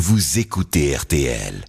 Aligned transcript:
vous 0.00 0.38
écoutez 0.38 0.96
RTL. 0.96 1.66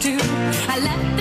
Through 0.00 1.11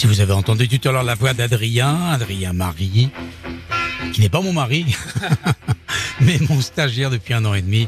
Si 0.00 0.06
vous 0.06 0.22
avez 0.22 0.32
entendu 0.32 0.66
tout 0.66 0.88
à 0.88 0.92
l'heure 0.92 1.02
la 1.02 1.14
voix 1.14 1.34
d'Adrien, 1.34 2.10
Adrien 2.10 2.54
Marie, 2.54 3.10
qui 4.14 4.22
n'est 4.22 4.30
pas 4.30 4.40
mon 4.40 4.54
mari, 4.54 4.96
mais 6.22 6.38
mon 6.48 6.62
stagiaire 6.62 7.10
depuis 7.10 7.34
un 7.34 7.44
an 7.44 7.52
et 7.52 7.60
demi. 7.60 7.86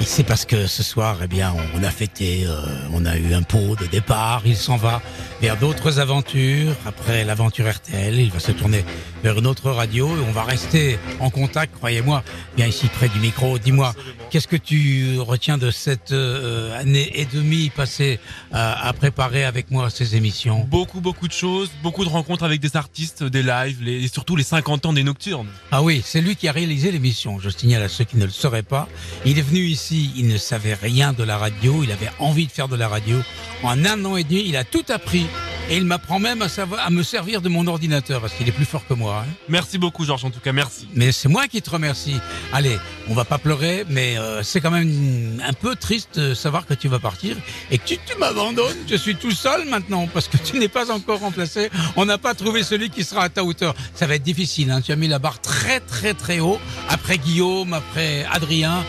C'est 0.00 0.24
parce 0.24 0.46
que 0.46 0.66
ce 0.66 0.82
soir, 0.82 1.18
eh 1.22 1.26
bien, 1.26 1.54
on 1.74 1.82
a 1.82 1.90
fêté, 1.90 2.46
euh, 2.46 2.56
on 2.90 3.04
a 3.04 3.18
eu 3.18 3.34
un 3.34 3.42
pot 3.42 3.76
de 3.78 3.84
départ. 3.84 4.44
Il 4.46 4.56
s'en 4.56 4.78
va 4.78 5.02
vers 5.46 5.56
d'autres 5.58 6.00
aventures. 6.00 6.72
Après 6.86 7.24
l'aventure 7.24 7.70
RTL, 7.70 8.18
il 8.18 8.32
va 8.32 8.40
se 8.40 8.50
tourner 8.50 8.84
vers 9.22 9.38
une 9.38 9.46
autre 9.46 9.70
radio 9.70 10.08
et 10.08 10.20
on 10.28 10.32
va 10.32 10.42
rester 10.42 10.98
en 11.20 11.30
contact, 11.30 11.72
croyez-moi, 11.76 12.24
bien 12.56 12.66
ici 12.66 12.88
près 12.88 13.08
du 13.08 13.20
micro. 13.20 13.56
Dis-moi, 13.56 13.94
qu'est-ce 14.30 14.48
que 14.48 14.56
tu 14.56 15.20
retiens 15.20 15.56
de 15.56 15.70
cette 15.70 16.10
euh, 16.10 16.76
année 16.80 17.12
et 17.14 17.26
demie 17.26 17.70
passée 17.70 18.18
à, 18.50 18.88
à 18.88 18.92
préparer 18.92 19.44
avec 19.44 19.70
moi 19.70 19.88
ces 19.88 20.16
émissions? 20.16 20.64
Beaucoup, 20.68 21.00
beaucoup 21.00 21.28
de 21.28 21.32
choses, 21.32 21.70
beaucoup 21.80 22.04
de 22.04 22.10
rencontres 22.10 22.42
avec 22.44 22.60
des 22.60 22.76
artistes, 22.76 23.22
des 23.22 23.44
lives, 23.44 23.78
les- 23.82 24.02
et 24.02 24.08
surtout 24.08 24.34
les 24.34 24.42
50 24.42 24.84
ans 24.86 24.92
des 24.92 25.04
Nocturnes. 25.04 25.46
Ah 25.70 25.80
oui, 25.84 26.02
c'est 26.04 26.20
lui 26.22 26.34
qui 26.34 26.48
a 26.48 26.52
réalisé 26.52 26.90
l'émission. 26.90 27.38
Je 27.38 27.50
signale 27.50 27.84
à 27.84 27.88
ceux 27.88 28.02
qui 28.02 28.16
ne 28.16 28.24
le 28.24 28.32
sauraient 28.32 28.64
pas. 28.64 28.88
Il 29.24 29.38
est 29.38 29.42
venu 29.42 29.60
ici, 29.60 30.10
il 30.16 30.26
ne 30.26 30.38
savait 30.38 30.74
rien 30.74 31.12
de 31.12 31.22
la 31.22 31.38
radio, 31.38 31.84
il 31.84 31.92
avait 31.92 32.10
envie 32.18 32.46
de 32.48 32.52
faire 32.52 32.66
de 32.66 32.74
la 32.74 32.88
radio. 32.88 33.16
En 33.62 33.84
un 33.84 34.04
an 34.04 34.16
et 34.16 34.24
demi, 34.24 34.42
il 34.48 34.56
a 34.56 34.64
tout 34.64 34.84
appris. 34.88 35.26
Et 35.68 35.76
il 35.78 35.84
m'apprend 35.84 36.20
même 36.20 36.42
à, 36.42 36.48
savoir, 36.48 36.86
à 36.86 36.90
me 36.90 37.02
servir 37.02 37.42
de 37.42 37.48
mon 37.48 37.66
ordinateur, 37.66 38.20
parce 38.20 38.34
qu'il 38.34 38.48
est 38.48 38.52
plus 38.52 38.64
fort 38.64 38.86
que 38.86 38.94
moi. 38.94 39.24
hein. 39.26 39.32
Merci 39.48 39.78
beaucoup, 39.78 40.04
Georges, 40.04 40.24
en 40.24 40.30
tout 40.30 40.38
cas, 40.38 40.52
merci. 40.52 40.86
Mais 40.94 41.10
c'est 41.10 41.28
moi 41.28 41.48
qui 41.48 41.60
te 41.60 41.68
remercie. 41.70 42.20
Allez, 42.52 42.78
on 43.08 43.14
va 43.14 43.24
pas 43.24 43.38
pleurer, 43.38 43.84
mais 43.90 44.16
euh, 44.16 44.44
c'est 44.44 44.60
quand 44.60 44.70
même 44.70 45.42
un 45.44 45.52
peu 45.52 45.74
triste 45.74 46.20
de 46.20 46.34
savoir 46.34 46.66
que 46.66 46.74
tu 46.74 46.86
vas 46.86 47.00
partir 47.00 47.36
et 47.72 47.78
que 47.78 47.84
tu, 47.84 47.98
tu 48.06 48.16
m'abandonnes. 48.16 48.76
Je 48.88 48.94
suis 48.94 49.16
tout 49.16 49.32
seul 49.32 49.68
maintenant 49.68 50.06
parce 50.06 50.28
que 50.28 50.36
tu 50.36 50.56
n'es 50.60 50.68
pas 50.68 50.92
encore 50.92 51.18
remplacé. 51.18 51.68
On 51.96 52.04
n'a 52.04 52.18
pas 52.18 52.34
trouvé 52.34 52.62
celui 52.62 52.88
qui 52.88 53.02
sera 53.02 53.24
à 53.24 53.28
ta 53.28 53.42
hauteur. 53.42 53.74
Ça 53.96 54.06
va 54.06 54.14
être 54.14 54.22
difficile. 54.22 54.70
Hein. 54.70 54.80
Tu 54.82 54.92
as 54.92 54.96
mis 54.96 55.08
la 55.08 55.18
barre 55.18 55.40
très 55.40 55.80
très 55.80 56.14
très 56.14 56.38
haut. 56.38 56.60
Après 56.88 57.18
Guillaume, 57.18 57.72
après 57.72 58.24
Adrien. 58.30 58.84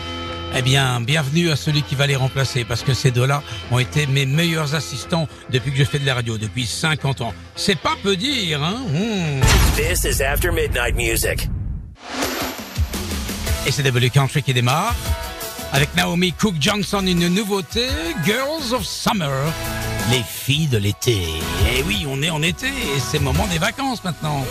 Eh 0.56 0.62
bien, 0.62 1.00
bienvenue 1.00 1.50
à 1.50 1.56
celui 1.56 1.82
qui 1.82 1.94
va 1.94 2.06
les 2.06 2.16
remplacer, 2.16 2.64
parce 2.64 2.82
que 2.82 2.94
ces 2.94 3.10
deux-là 3.10 3.42
ont 3.70 3.78
été 3.78 4.06
mes 4.06 4.26
meilleurs 4.26 4.74
assistants 4.74 5.28
depuis 5.50 5.70
que 5.70 5.78
je 5.78 5.84
fais 5.84 5.98
de 5.98 6.06
la 6.06 6.14
radio, 6.14 6.38
depuis 6.38 6.66
50 6.66 7.20
ans. 7.20 7.34
C'est 7.54 7.78
pas 7.78 7.94
peu 8.02 8.16
dire, 8.16 8.62
hein? 8.62 8.78
Mmh. 8.88 9.40
This 9.76 10.04
is 10.04 10.22
After 10.22 10.50
Midnight 10.50 10.96
Music. 10.96 11.48
Et 13.66 13.70
c'est 13.70 13.82
W 13.82 14.10
Country 14.10 14.42
qui 14.42 14.54
démarre. 14.54 14.94
Avec 15.72 15.94
Naomi 15.94 16.32
Cook 16.32 16.54
Johnson, 16.58 17.04
une 17.06 17.28
nouveauté, 17.28 17.86
Girls 18.24 18.72
of 18.72 18.84
Summer, 18.86 19.52
les 20.10 20.22
filles 20.22 20.68
de 20.68 20.78
l'été. 20.78 21.18
Et 21.76 21.82
oui, 21.86 22.06
on 22.08 22.22
est 22.22 22.30
en 22.30 22.42
été 22.42 22.68
et 22.68 23.00
c'est 23.00 23.18
le 23.18 23.24
moment 23.24 23.46
des 23.48 23.58
vacances 23.58 24.02
maintenant. 24.02 24.46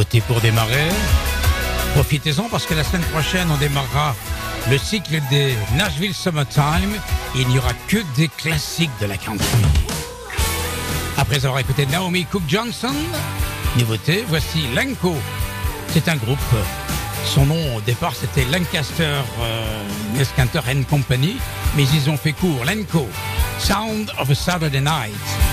Summer. 0.00 0.12
Et 0.12 0.20
nouveauté 0.20 0.20
pour 0.20 0.40
démarrer. 0.40 0.88
Profitez-en 1.94 2.48
parce 2.48 2.66
que 2.66 2.74
la 2.74 2.84
semaine 2.84 3.04
prochaine, 3.12 3.48
on 3.50 3.56
démarrera 3.56 4.14
le 4.70 4.78
cycle 4.78 5.20
des 5.30 5.54
Nashville 5.76 6.14
Summertime. 6.14 6.94
Il 7.34 7.48
n'y 7.48 7.58
aura 7.58 7.72
que 7.88 7.98
des 8.16 8.28
classiques 8.28 8.90
de 9.00 9.06
la 9.06 9.16
country. 9.16 9.46
Après 11.16 11.44
avoir 11.44 11.60
écouté 11.60 11.86
Naomi 11.86 12.24
Cook 12.24 12.42
Johnson, 12.48 12.94
nouveauté, 13.78 14.24
voici 14.28 14.68
Lanco. 14.74 15.14
C'est 15.88 16.08
un 16.08 16.16
groupe. 16.16 16.38
Son 17.26 17.46
nom 17.46 17.76
au 17.76 17.80
départ 17.82 18.14
c'était 18.14 18.44
Lancaster 18.50 19.04
euh, 19.40 19.84
and 20.18 20.82
Company, 20.88 21.36
mais 21.76 21.84
ils 21.92 22.08
ont 22.08 22.16
fait 22.16 22.32
court. 22.32 22.64
Lanco, 22.64 23.08
Sound 23.58 24.10
of 24.18 24.30
a 24.30 24.34
Saturday 24.34 24.80
Night. 24.80 25.49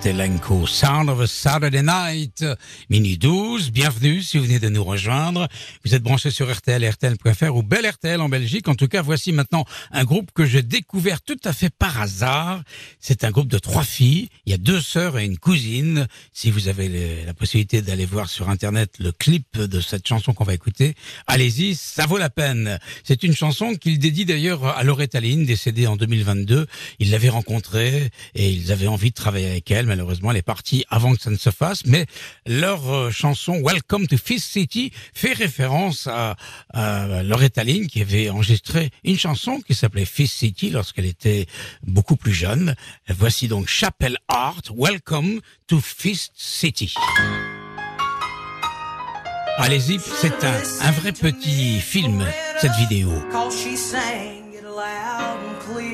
Voilà, 0.00 0.12
c'était 0.12 0.12
Lenko, 0.12 0.66
Sound 0.66 1.08
of 1.08 1.20
a 1.20 1.26
Saturday 1.26 1.82
Night, 1.82 2.44
mini 2.88 3.16
12. 3.16 3.70
Bienvenue 3.70 4.22
si 4.22 4.38
vous 4.38 4.44
venez 4.44 4.58
de 4.58 4.68
nous 4.68 4.84
rejoindre. 4.84 5.48
Vous 5.84 5.94
êtes 5.94 6.02
branché 6.02 6.30
sur 6.30 6.50
RTL, 6.50 6.88
RTL.fr 6.88 7.54
ou 7.54 7.62
Bel 7.62 7.86
RTL 7.86 8.20
en 8.20 8.28
Belgique. 8.28 8.68
En 8.68 8.74
tout 8.74 8.88
cas, 8.88 9.02
voici 9.02 9.32
maintenant 9.32 9.64
un 9.90 10.04
groupe 10.04 10.30
que 10.32 10.46
j'ai 10.46 10.62
découvert 10.62 11.22
tout 11.22 11.38
à 11.44 11.52
fait 11.52 11.70
par 11.70 12.00
hasard. 12.00 12.62
C'est 12.98 13.24
un 13.24 13.30
groupe 13.30 13.48
de 13.48 13.58
trois 13.58 13.84
filles. 13.84 14.28
Il 14.46 14.52
y 14.52 14.54
a 14.54 14.58
deux 14.58 14.80
sœurs 14.80 15.18
et 15.18 15.24
une 15.24 15.38
cousine. 15.38 16.06
Si 16.32 16.50
vous 16.50 16.68
avez 16.68 17.24
la 17.24 17.34
possibilité 17.34 17.82
d'aller 17.82 18.06
voir 18.06 18.28
sur 18.28 18.48
Internet 18.48 18.94
le 18.98 19.12
clip 19.12 19.58
de 19.58 19.80
cette 19.80 20.06
chanson 20.06 20.32
qu'on 20.32 20.44
va 20.44 20.54
écouter, 20.54 20.94
allez-y, 21.26 21.74
ça 21.74 22.06
vaut 22.06 22.18
la 22.18 22.30
peine. 22.30 22.78
C'est 23.04 23.22
une 23.22 23.34
chanson 23.34 23.74
qu'il 23.74 23.98
dédie 23.98 24.24
d'ailleurs 24.24 24.64
à 24.64 24.82
Loretta 24.84 25.20
Lynn, 25.20 25.44
décédée 25.44 25.86
en 25.86 25.96
2022. 25.96 26.66
Il 26.98 27.10
l'avait 27.10 27.28
rencontrée 27.28 28.10
et 28.34 28.50
ils 28.50 28.72
avaient 28.72 28.86
envie 28.86 29.10
de 29.10 29.14
travailler 29.14 29.50
avec 29.50 29.70
elle. 29.70 29.89
Malheureusement, 29.90 30.30
elle 30.30 30.36
est 30.36 30.42
partie 30.42 30.84
avant 30.88 31.16
que 31.16 31.20
ça 31.20 31.30
ne 31.30 31.36
se 31.36 31.50
fasse. 31.50 31.84
Mais 31.84 32.06
leur 32.46 32.88
euh, 32.88 33.10
chanson 33.10 33.60
Welcome 33.60 34.06
to 34.06 34.16
Fist 34.16 34.48
City 34.52 34.92
fait 35.12 35.32
référence 35.32 36.06
à, 36.06 36.36
à 36.72 37.24
Loretta 37.24 37.64
Lynn 37.64 37.88
qui 37.88 38.00
avait 38.00 38.30
enregistré 38.30 38.90
une 39.02 39.18
chanson 39.18 39.60
qui 39.60 39.74
s'appelait 39.74 40.04
Fist 40.04 40.36
City 40.36 40.70
lorsqu'elle 40.70 41.06
était 41.06 41.46
beaucoup 41.82 42.14
plus 42.14 42.32
jeune. 42.32 42.76
Voici 43.08 43.48
donc 43.48 43.66
Chapel 43.66 44.16
Art, 44.28 44.62
Welcome 44.76 45.40
to 45.66 45.80
Fist 45.80 46.34
City. 46.36 46.94
Allez-y, 49.58 49.98
c'est 49.98 50.44
un, 50.44 50.62
un 50.82 50.92
vrai 50.92 51.10
petit 51.10 51.80
film, 51.80 52.24
cette 52.60 52.76
vidéo. 52.76 53.10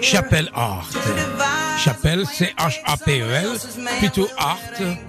Chapel 0.02 0.50
Art. 0.52 0.90
Chapelle, 1.76 2.25
c'est 2.33 2.54
H-A-P-E-L, 2.59 3.59
plutôt 3.99 4.28
Art, 4.38 4.59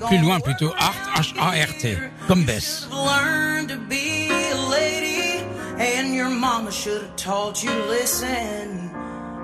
plus 0.07 0.17
loin 0.19 0.39
plutôt 0.39 0.73
Art, 0.77 0.95
H-A-R-T, 1.17 1.97
comme 2.27 2.43
Bess. 2.43 2.87
And 5.79 6.15
your 6.15 6.29
mama 6.29 6.71
should 6.71 7.03
have 7.03 7.15
taught 7.15 7.63
you 7.63 7.69
to 7.69 7.85
listen. 7.85 8.89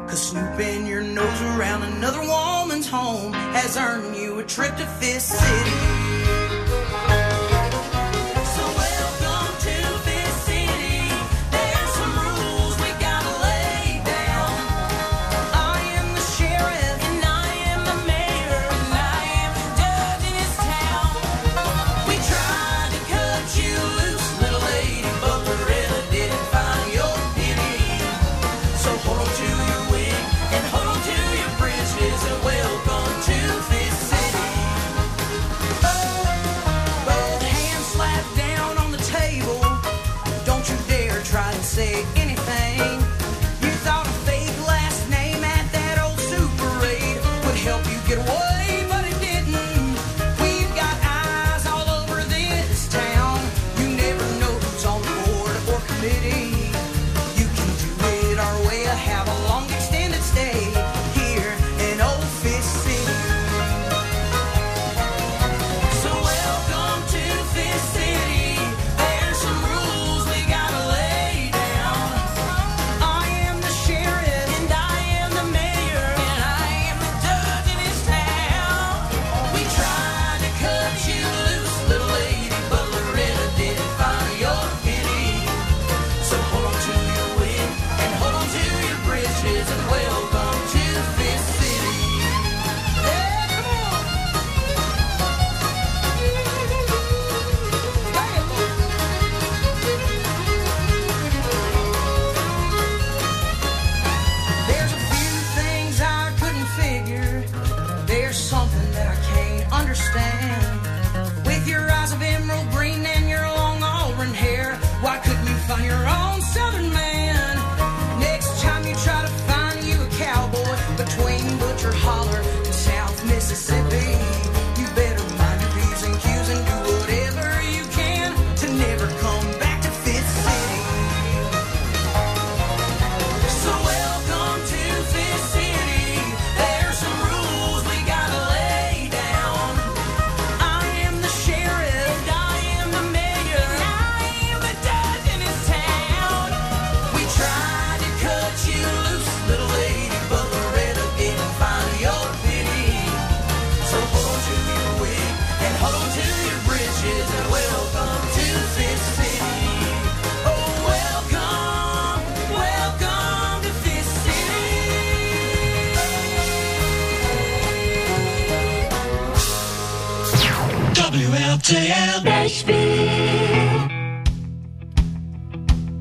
Cause 0.07 0.29
snooping 0.29 0.87
your 0.87 1.03
nose 1.03 1.41
around 1.41 1.83
another 1.83 2.21
woman's 2.21 2.89
home 2.89 3.33
has 3.53 3.77
earned 3.77 4.15
you 4.15 4.39
a 4.39 4.43
trip 4.43 4.75
to 4.77 4.85
Fist 4.99 5.29
City. 5.29 6.02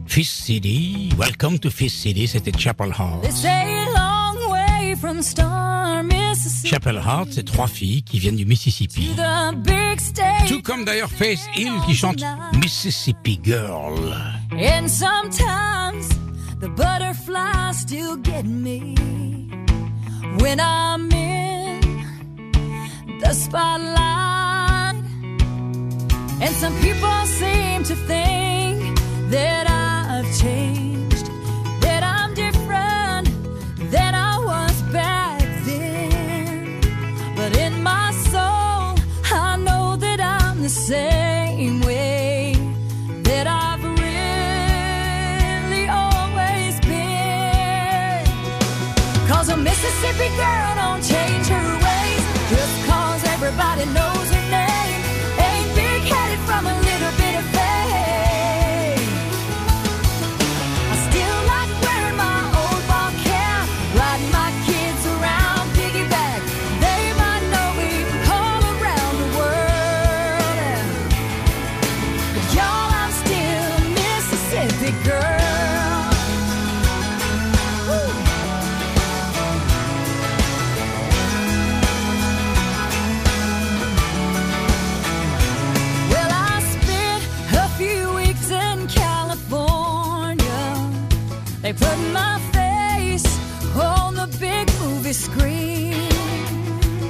Fist 0.07 0.45
City, 0.45 1.11
Welcome 1.17 1.61
to 1.61 1.71
Fist 1.71 1.99
City, 1.99 2.27
c'était 2.27 2.51
Chapel 2.59 2.89
Heart. 2.89 3.25
Chapel 6.65 6.97
Heart, 6.97 7.29
c'est 7.31 7.45
trois 7.45 7.69
filles 7.69 8.03
qui 8.03 8.19
viennent 8.19 8.35
du 8.35 8.45
Mississippi. 8.45 9.15
Tout 10.49 10.63
comme 10.63 10.85
d'ailleurs 10.85 11.11
Faith 11.11 11.49
Hill 11.55 11.73
qui 11.87 11.95
chante 11.95 12.21
Mississippi 12.61 13.39
Girl. 13.45 14.17
And 14.51 14.89
sometimes 14.89 16.09
the 16.61 16.69
butterflies 16.71 17.79
still 17.79 18.17
get 18.17 18.43
me 18.45 18.97
when 20.41 20.59
I'm 20.59 21.09
in 21.13 21.81
the 23.21 23.33
spotlight. 23.33 24.42
Some 26.63 26.79
people 26.81 27.27
seem 27.27 27.83
to 27.83 27.97
think 28.07 28.97
that 29.31 29.67
I've 29.69 30.31
changed, 30.39 31.27
that 31.81 32.05
I'm 32.05 32.35
different 32.35 33.27
than 33.91 34.15
I 34.15 34.39
was 34.39 34.81
back 34.93 35.41
then. 35.67 36.81
But 37.35 37.57
in 37.57 37.83
my 37.83 38.13
soul, 38.31 38.95
I 39.35 39.57
know 39.59 39.97
that 39.97 40.21
I'm 40.21 40.63
the 40.63 40.69
same 40.69 41.81
way 41.81 42.55
that 43.25 43.49
I've 43.49 43.83
really 43.83 45.89
always 45.89 46.79
been. 46.87 48.25
Cause 49.27 49.49
a 49.49 49.57
Mississippi 49.57 50.29
girl 50.37 50.75
don't 50.77 51.03
change 51.03 51.49
her 51.49 51.79
ways 51.87 52.23
just 52.51 52.87
cause 52.87 53.23
honky 53.33 53.95
tonk, 53.97 54.12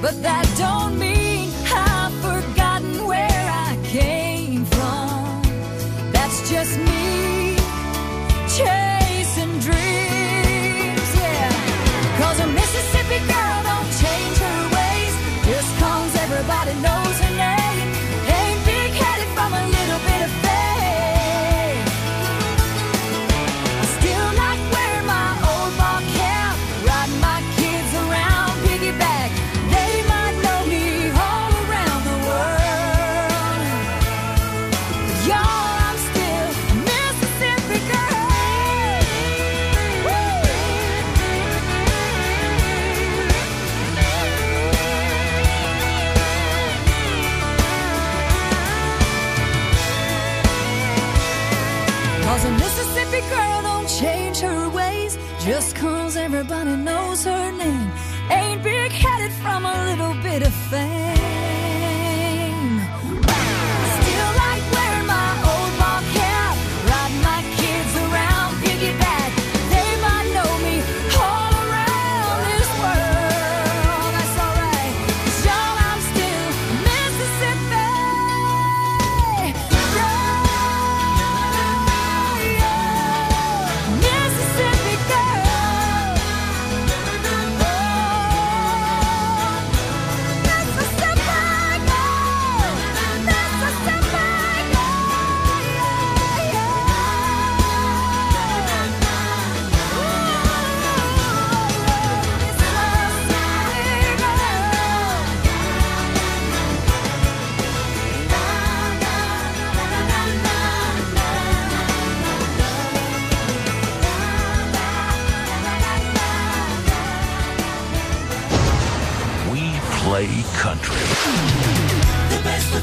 but 0.02 0.20
that 0.20 0.51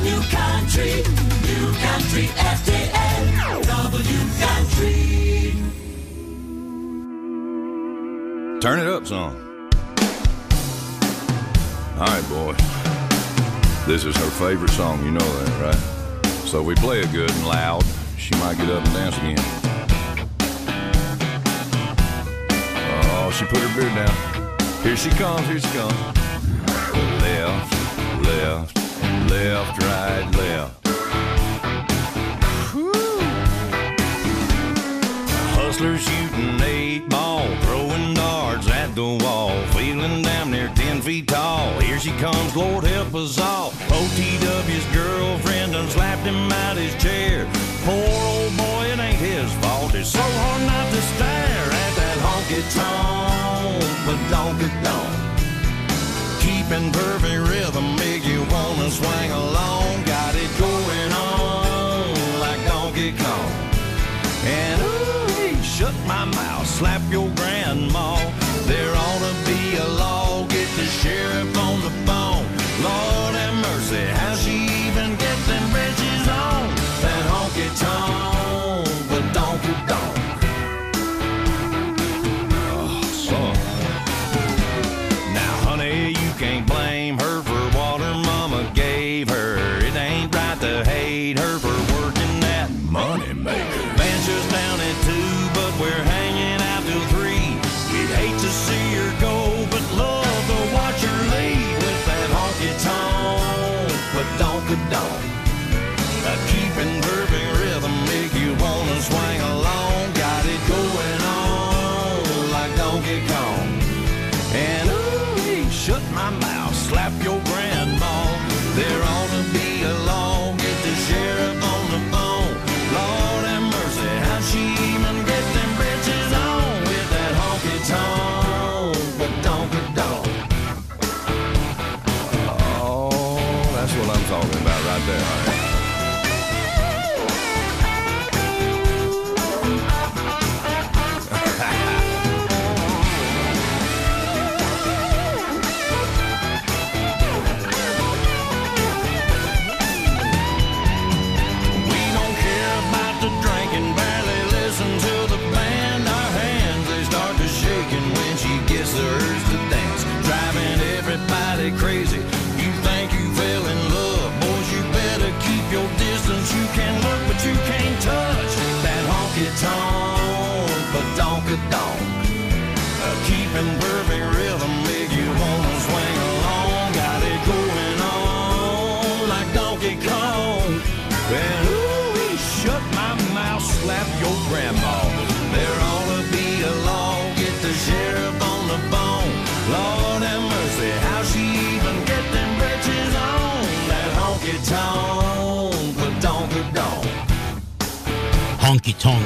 New 0.10 0.22
Country, 0.24 1.04
New 1.46 1.72
Country 1.86 2.26
FJN, 2.34 3.62
W 3.68 4.22
Country. 4.44 5.54
Turn 8.60 8.80
it 8.80 8.88
up, 8.88 9.06
son. 9.06 9.36
All 12.00 12.08
right, 12.08 12.28
boy. 12.28 12.56
This 13.86 14.04
is 14.04 14.16
her 14.16 14.32
favorite 14.32 14.72
song, 14.72 15.06
you 15.06 15.12
know 15.12 15.20
that, 15.20 15.62
right? 15.62 15.80
So 16.48 16.64
we 16.64 16.74
play 16.74 17.02
it 17.02 17.12
good 17.12 17.30
and 17.30 17.48
loud. 17.48 17.86
She 18.18 18.34
might 18.38 18.58
get 18.58 18.70
up 18.72 18.84
and 18.84 18.94
dance 18.96 19.18
again. 19.20 19.38
Oh, 23.14 23.30
she 23.32 23.46
put 23.46 23.60
her 23.60 23.80
beer 23.80 23.94
down. 23.94 24.16
Here 24.82 24.98
she 24.98 25.12
comes, 25.12 25.46
here 25.46 25.60
she 25.60 25.68
comes. 25.68 25.94
Left, 27.22 27.74
left, 28.26 28.79
left, 29.30 29.82
right, 29.84 30.28
left. 30.36 30.88
Whew. 32.74 33.20
Hustlers 35.56 36.02
shooting 36.02 36.62
eight 36.62 37.08
ball, 37.10 37.48
throwing 37.64 38.14
darts 38.14 38.70
at 38.70 38.96
the 38.96 39.18
wall, 39.24 39.62
feeling 39.68 40.22
damn 40.22 40.52
near 40.52 40.72
ten 40.76 41.02
feet 41.02 41.28
tall. 41.28 41.80
Here 41.80 42.00
she 42.00 42.12
comes, 42.18 42.56
Lord 42.56 42.84
help 42.84 43.14
us 43.16 43.40
all. 43.40 43.72
OTW's 43.72 44.86
girlfriend 44.94 45.74
done 45.74 45.90
slapped 45.90 46.24
him 46.24 46.52
out 46.52 46.78
his 46.78 46.96
chair. 47.02 47.48
Poor 47.86 47.96
old 47.96 48.58
boy, 48.58 48.86
it 48.94 49.00
ain't 49.00 49.16
his 49.18 49.52
fault. 49.62 49.94
It's 49.94 50.10
so 50.10 50.22
hard 50.22 50.64
not 50.66 50.88
to 50.94 51.02
stare 51.14 51.70
at 51.84 51.94
that 52.00 52.18
honky 52.26 52.62
tonk, 52.74 53.84
but 54.06 54.20
don't 54.30 54.58
get 54.60 54.84
down. 54.84 55.10
Keeping 56.40 56.92
perfect 56.92 57.48
rhythm 57.50 57.96
swing 58.90 59.32
along, 59.32 60.04
got 60.06 60.34
it 60.36 60.50
going 60.58 61.12
on 61.12 62.40
like 62.40 62.66
Donkey 62.68 63.12
Kong. 63.12 63.52
And 64.46 64.82
ooh, 64.82 65.56
he 65.56 65.62
shook 65.64 65.94
my 66.08 66.26
mouth, 66.26 66.68
slap 66.68 67.02
your 67.12 67.30
grandma. 67.36 68.39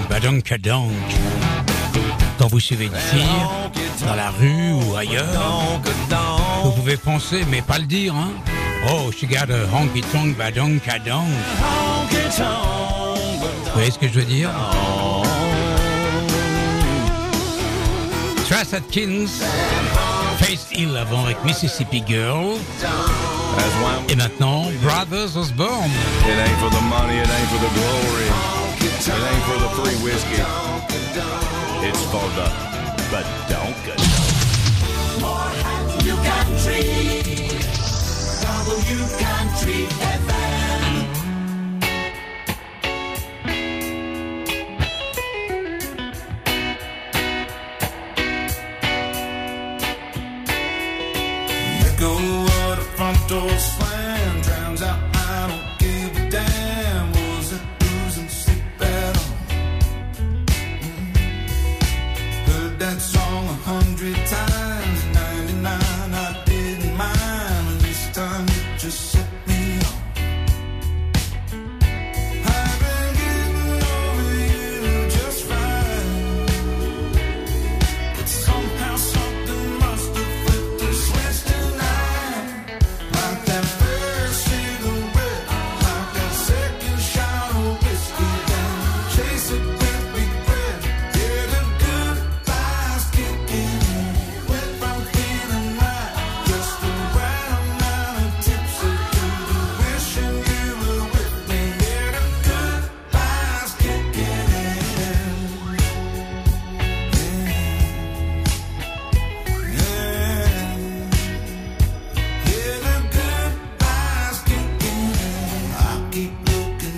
Badonka 0.09 0.57
donk. 0.57 0.91
Quand 2.37 2.47
vous 2.47 2.59
suivez 2.59 2.85
une 2.85 2.95
fille, 2.95 4.05
dans 4.05 4.15
la 4.15 4.29
rue 4.31 4.73
ou 4.73 4.95
ailleurs, 4.95 5.79
vous 6.63 6.71
pouvez 6.71 6.97
penser, 6.97 7.43
mais 7.49 7.61
pas 7.61 7.79
le 7.79 7.85
dire, 7.85 8.13
hein. 8.15 8.31
Oh, 8.89 9.11
she 9.11 9.25
got 9.25 9.49
a 9.49 9.65
honky 9.73 10.01
tonk, 10.11 10.37
badonka 10.37 10.99
donk. 10.99 11.27
Vous 12.37 13.73
voyez 13.73 13.91
ce 13.91 13.99
que 13.99 14.07
je 14.07 14.13
veux 14.13 14.25
dire? 14.25 14.49
Trace 18.49 18.73
Atkins, 18.73 19.27
Face 20.39 20.67
Hill 20.73 20.95
avant 20.97 21.23
avec 21.25 21.43
Mississippi 21.45 22.03
Girl. 22.07 22.55
Et 24.09 24.15
maintenant, 24.15 24.65
Brothers 24.81 25.37
Osborne. 25.37 25.91
it 26.27 26.37
ain't 26.37 26.59
for 26.59 26.69
the 26.69 26.81
money, 26.81 27.17
it 27.17 27.27
ain't 27.27 27.47
for 27.47 27.59
the 27.59 27.73
glory, 27.73 28.62
it 28.85 29.09
ain't 29.09 29.43
for 29.47 29.57
the 29.59 29.69
free 29.77 29.97
whiskey. 30.03 30.41
It's 31.87 32.03
for 32.11 32.27
the 32.37 32.47
badonka. 33.11 33.95
You 36.03 36.15
country. 36.29 36.83
W 38.41 39.01
country 39.19 39.87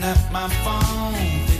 at 0.05 0.31
my 0.31 0.47
phone, 0.63 1.54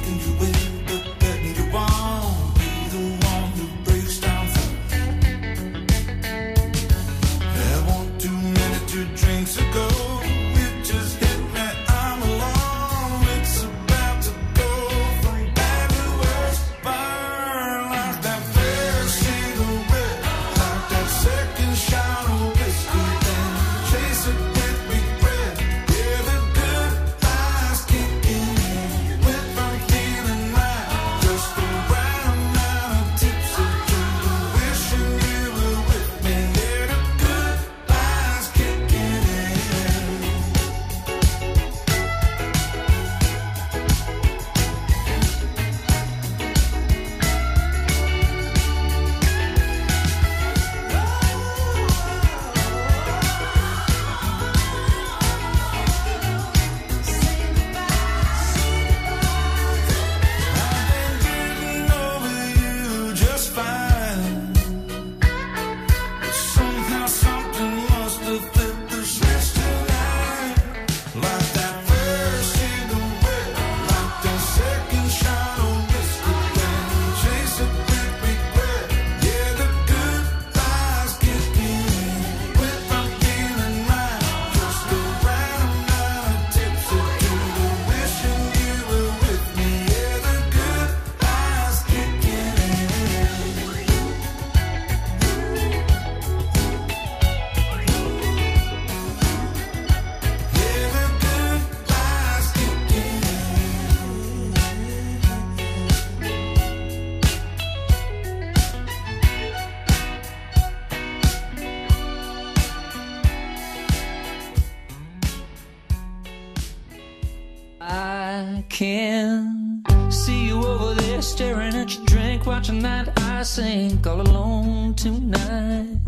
your 122.67 122.75
watching 122.75 122.81
that 122.83 123.19
I 123.19 123.43
sink 123.43 124.07
all 124.07 124.21
alone 124.21 124.93
tonight. 124.95 125.99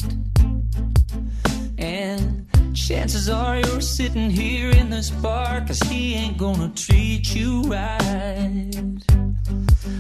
And 1.78 2.48
chances 2.74 3.30
are 3.30 3.60
you're 3.60 3.82
sitting 3.82 4.30
here 4.30 4.72
in 4.72 4.90
this 4.90 5.10
bar, 5.10 5.64
cause 5.66 5.80
he 5.82 6.16
ain't 6.16 6.38
gonna 6.38 6.70
treat 6.70 7.36
you 7.36 7.62
right. 7.64 8.72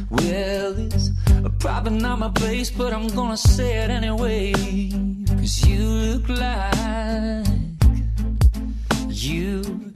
Well, 0.09 0.79
it's 0.79 1.11
probably 1.59 1.99
not 1.99 2.19
my 2.19 2.29
place, 2.29 2.71
but 2.71 2.93
I'm 2.93 3.07
gonna 3.07 3.37
say 3.37 3.77
it 3.83 3.89
anyway. 3.89 4.53
Cause 5.27 5.65
you 5.65 5.83
look 5.83 6.29
like 6.29 7.45
you 9.09 9.86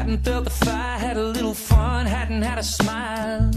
hadn't 0.00 0.24
felt 0.24 0.44
the 0.44 0.50
fire, 0.50 0.98
had 0.98 1.18
a 1.18 1.22
little 1.22 1.52
fun, 1.52 2.06
hadn't 2.06 2.40
had 2.40 2.56
a 2.56 2.62
smile 2.62 3.50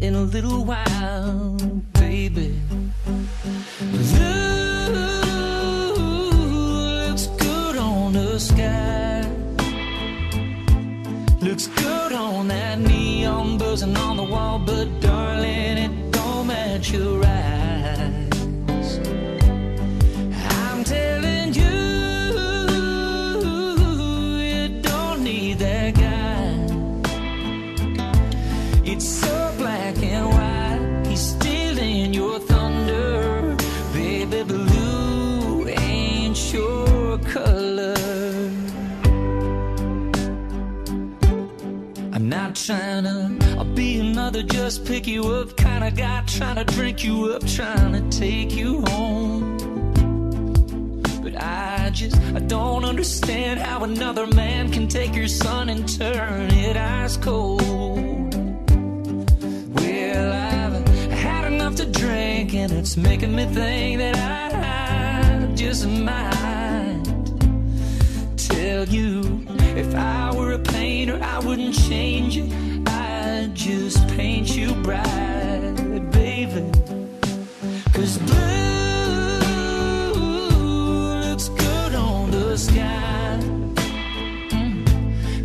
in 0.00 0.14
a 0.14 0.20
little 0.20 0.62
while, 0.62 1.56
baby. 1.94 2.60
Looks 7.08 7.26
good 7.42 7.76
on 7.78 8.12
the 8.12 8.38
sky. 8.38 9.26
Looks 11.40 11.68
good 11.68 12.12
on 12.12 12.48
that 12.48 12.78
neon 12.80 13.56
buzzing 13.56 13.96
on 13.96 14.18
the 14.18 14.24
wall, 14.24 14.58
but 14.58 15.00
darling, 15.00 15.78
it 15.86 16.10
don't 16.10 16.48
match 16.48 16.92
your 16.92 17.24
eyes. 17.24 17.57
To 42.68 43.38
I'll 43.56 43.64
be 43.64 43.98
another 43.98 44.42
just 44.42 44.84
pick 44.84 45.06
you 45.06 45.22
up 45.28 45.56
kind 45.56 45.82
of 45.82 45.96
guy 45.96 46.22
trying 46.26 46.56
to 46.56 46.64
drink 46.64 47.02
you 47.02 47.32
up 47.32 47.46
trying 47.46 47.92
to 47.94 48.18
take 48.18 48.52
you 48.52 48.82
home. 48.88 49.56
But 51.22 51.42
I 51.42 51.88
just 51.94 52.20
I 52.36 52.40
don't 52.40 52.84
understand 52.84 53.60
how 53.60 53.84
another 53.84 54.26
man 54.26 54.70
can 54.70 54.86
take 54.86 55.14
your 55.14 55.28
son 55.28 55.70
and 55.70 55.88
turn 55.88 56.50
it 56.52 56.76
ice 56.76 57.16
cold. 57.16 58.34
Well 59.74 60.32
I've 60.32 60.86
had 61.10 61.50
enough 61.50 61.76
to 61.76 61.86
drink 61.86 62.52
and 62.52 62.70
it's 62.70 62.98
making 62.98 63.34
me 63.34 63.46
think 63.46 63.98
that 63.98 64.16
I 64.16 65.54
just 65.54 65.88
might 65.88 67.02
tell 68.36 68.84
you 68.88 69.27
if 69.78 69.94
I 69.94 70.34
were 70.34 70.52
a 70.52 70.58
painter 70.58 71.20
I 71.22 71.38
wouldn't 71.38 71.74
change 71.88 72.36
it 72.36 72.50
I'd 72.88 73.54
just 73.54 74.06
paint 74.08 74.56
you 74.56 74.74
bright 74.82 76.10
baby 76.10 76.68
cause 77.94 78.18
blue 78.18 78.48
looks 81.22 81.48
good 81.50 81.94
on 81.94 82.30
the 82.32 82.58
sky. 82.58 83.38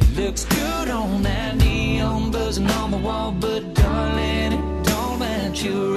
It 0.02 0.18
looks 0.18 0.46
good 0.46 0.90
on 0.90 1.22
that 1.22 1.58
neon 1.58 2.32
buzzing 2.32 2.70
on 2.72 2.90
the 2.90 2.98
wall 2.98 3.32
but 3.32 3.76
darling 3.76 4.54
it 4.54 4.84
don't 4.84 5.20
match 5.20 5.64
your 5.64 5.93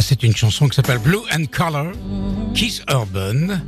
C'est 0.00 0.22
une 0.22 0.34
chanson 0.34 0.68
qui 0.68 0.76
s'appelle 0.76 0.98
Blue 0.98 1.20
and 1.32 1.44
Color, 1.50 1.92
Keith 2.54 2.82
Urban, 2.90 3.58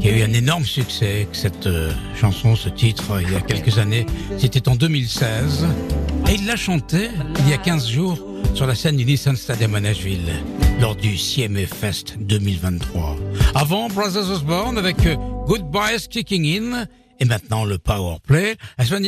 qui 0.00 0.08
a 0.08 0.16
eu 0.16 0.22
un 0.22 0.32
énorme 0.32 0.64
succès. 0.64 1.28
Cette 1.32 1.66
euh, 1.66 1.92
chanson, 2.18 2.56
ce 2.56 2.68
titre, 2.68 3.12
euh, 3.12 3.22
il 3.22 3.30
y 3.30 3.36
a 3.36 3.40
quelques 3.40 3.78
années, 3.78 4.06
c'était 4.38 4.68
en 4.68 4.74
2016. 4.74 5.66
Et 6.28 6.34
il 6.34 6.46
l'a 6.46 6.56
chanté 6.56 7.10
il 7.40 7.48
y 7.48 7.52
a 7.52 7.58
15 7.58 7.88
jours 7.88 8.18
sur 8.54 8.66
la 8.66 8.74
scène 8.74 8.96
du 8.96 9.04
Nissan 9.04 9.36
Stadium 9.36 9.74
à 9.74 9.80
Nashville, 9.80 10.32
lors 10.80 10.96
du 10.96 11.16
CMA 11.16 11.66
Fest 11.66 12.16
2023. 12.18 13.16
Avant, 13.54 13.88
Brothers 13.88 14.30
Osborne 14.30 14.78
avec 14.78 15.06
euh, 15.06 15.16
Goodbyes 15.46 16.08
Kicking 16.08 16.46
In. 16.46 16.86
Et 17.22 17.26
maintenant, 17.26 17.66
le 17.66 17.76
power 17.76 18.16
play. 18.26 18.56
La 18.78 18.86
semaine 18.86 19.02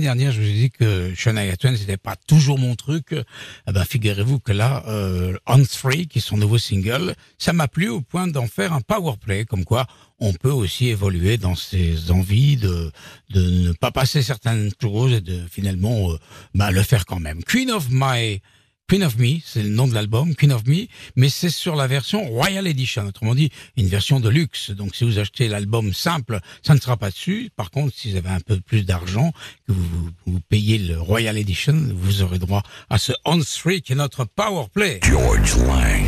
dernière, 0.00 0.32
je 0.32 0.40
vous 0.40 0.48
ai 0.48 0.52
dit 0.54 0.70
que 0.70 1.12
Shania 1.14 1.56
Twain, 1.58 1.76
c'était 1.76 1.98
pas 1.98 2.16
toujours 2.16 2.58
mon 2.58 2.74
truc. 2.74 3.08
Eh 3.12 3.72
ben, 3.72 3.84
figurez-vous 3.84 4.38
que 4.38 4.52
là, 4.52 4.82
euh, 4.88 5.36
On 5.46 5.62
Three, 5.62 6.06
qui 6.06 6.18
est 6.18 6.22
son 6.22 6.38
nouveau 6.38 6.56
single, 6.56 7.14
ça 7.36 7.52
m'a 7.52 7.68
plu 7.68 7.88
au 7.88 8.00
point 8.00 8.26
d'en 8.26 8.46
faire 8.46 8.72
un 8.72 8.80
power 8.80 9.16
play, 9.20 9.44
comme 9.44 9.64
quoi 9.64 9.86
on 10.20 10.32
peut 10.32 10.50
aussi 10.50 10.88
évoluer 10.88 11.36
dans 11.36 11.54
ses 11.54 12.10
envies 12.10 12.56
de, 12.56 12.90
de 13.30 13.42
ne 13.42 13.72
pas 13.72 13.90
passer 13.90 14.22
certaines 14.22 14.70
choses 14.80 15.12
et 15.12 15.20
de 15.20 15.42
finalement 15.50 16.12
euh, 16.12 16.18
bah, 16.54 16.70
le 16.70 16.82
faire 16.82 17.04
quand 17.04 17.20
même. 17.20 17.44
Queen 17.44 17.70
of 17.70 17.88
My 17.90 18.40
Queen 18.86 19.02
of 19.02 19.16
Me, 19.16 19.38
c'est 19.42 19.62
le 19.62 19.70
nom 19.70 19.86
de 19.86 19.94
l'album, 19.94 20.34
Queen 20.34 20.52
of 20.52 20.66
Me, 20.66 20.86
mais 21.16 21.30
c'est 21.30 21.48
sur 21.48 21.74
la 21.74 21.86
version 21.86 22.22
Royal 22.28 22.66
Edition, 22.66 23.06
autrement 23.06 23.34
dit 23.34 23.50
une 23.78 23.86
version 23.86 24.20
de 24.20 24.28
luxe. 24.28 24.72
Donc 24.72 24.94
si 24.94 25.04
vous 25.04 25.18
achetez 25.18 25.48
l'album 25.48 25.94
simple, 25.94 26.38
ça 26.62 26.74
ne 26.74 26.80
sera 26.80 26.98
pas 26.98 27.08
dessus. 27.08 27.50
Par 27.56 27.70
contre, 27.70 27.94
si 27.96 28.10
vous 28.10 28.18
avez 28.18 28.28
un 28.28 28.40
peu 28.40 28.60
plus 28.60 28.84
d'argent, 28.84 29.32
que 29.66 29.72
vous, 29.72 30.40
payez 30.50 30.76
le 30.76 31.00
Royal 31.00 31.38
Edition, 31.38 31.74
vous 31.94 32.20
aurez 32.20 32.38
droit 32.38 32.62
à 32.90 32.98
ce 32.98 33.12
On 33.24 33.40
3 33.40 33.80
qui 33.80 33.92
est 33.92 33.96
notre 33.96 34.26
Power 34.26 34.66
Play. 34.70 35.00
George 35.02 35.56
Lang. 35.66 36.03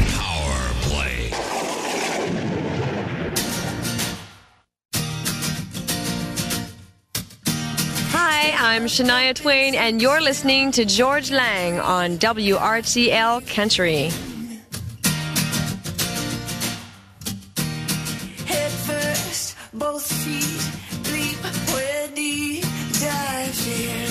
I'm 8.66 8.87
Shania 8.87 9.33
Twain, 9.33 9.76
and 9.76 10.02
you're 10.02 10.20
listening 10.20 10.72
to 10.72 10.85
George 10.85 11.31
Lang 11.31 11.79
on 11.79 12.18
WRTL 12.18 13.46
Country. 13.46 14.11
Head 18.44 18.72
first, 18.72 19.57
both 19.72 20.12
feet 20.12 20.66
leap 21.12 21.38
where 21.72 22.09
deep 22.09 22.64
dive 22.98 23.66
in. 23.68 24.11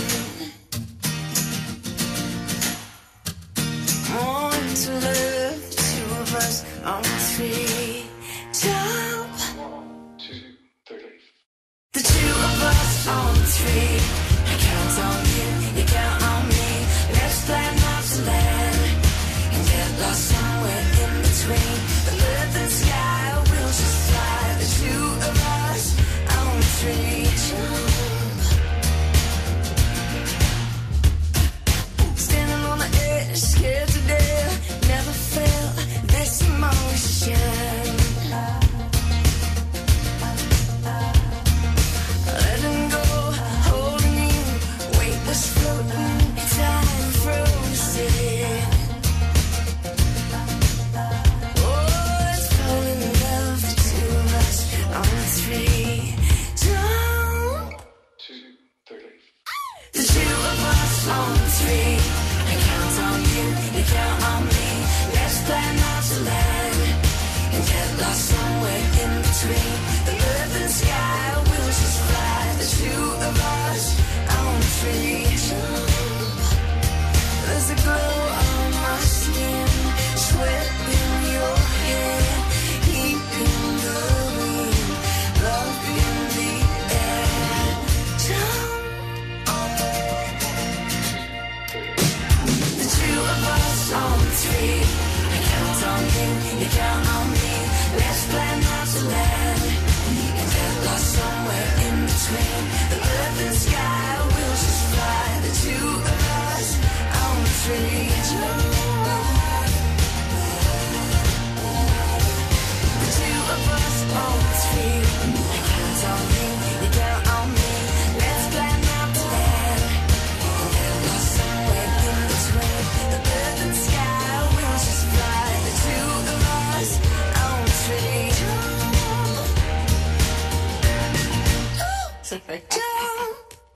Born 4.07 4.67
to 4.83 4.91
love, 5.03 5.63
two 5.75 6.07
of 6.15 6.33
us 6.35 6.63
on 6.85 7.03
three. 7.03 8.05
Jump. 8.53 9.35
The 11.91 11.99
two 11.99 12.35
of 12.47 12.63
us 12.63 13.07
on 13.09 13.35
three. 13.35 14.34
I 14.97 15.24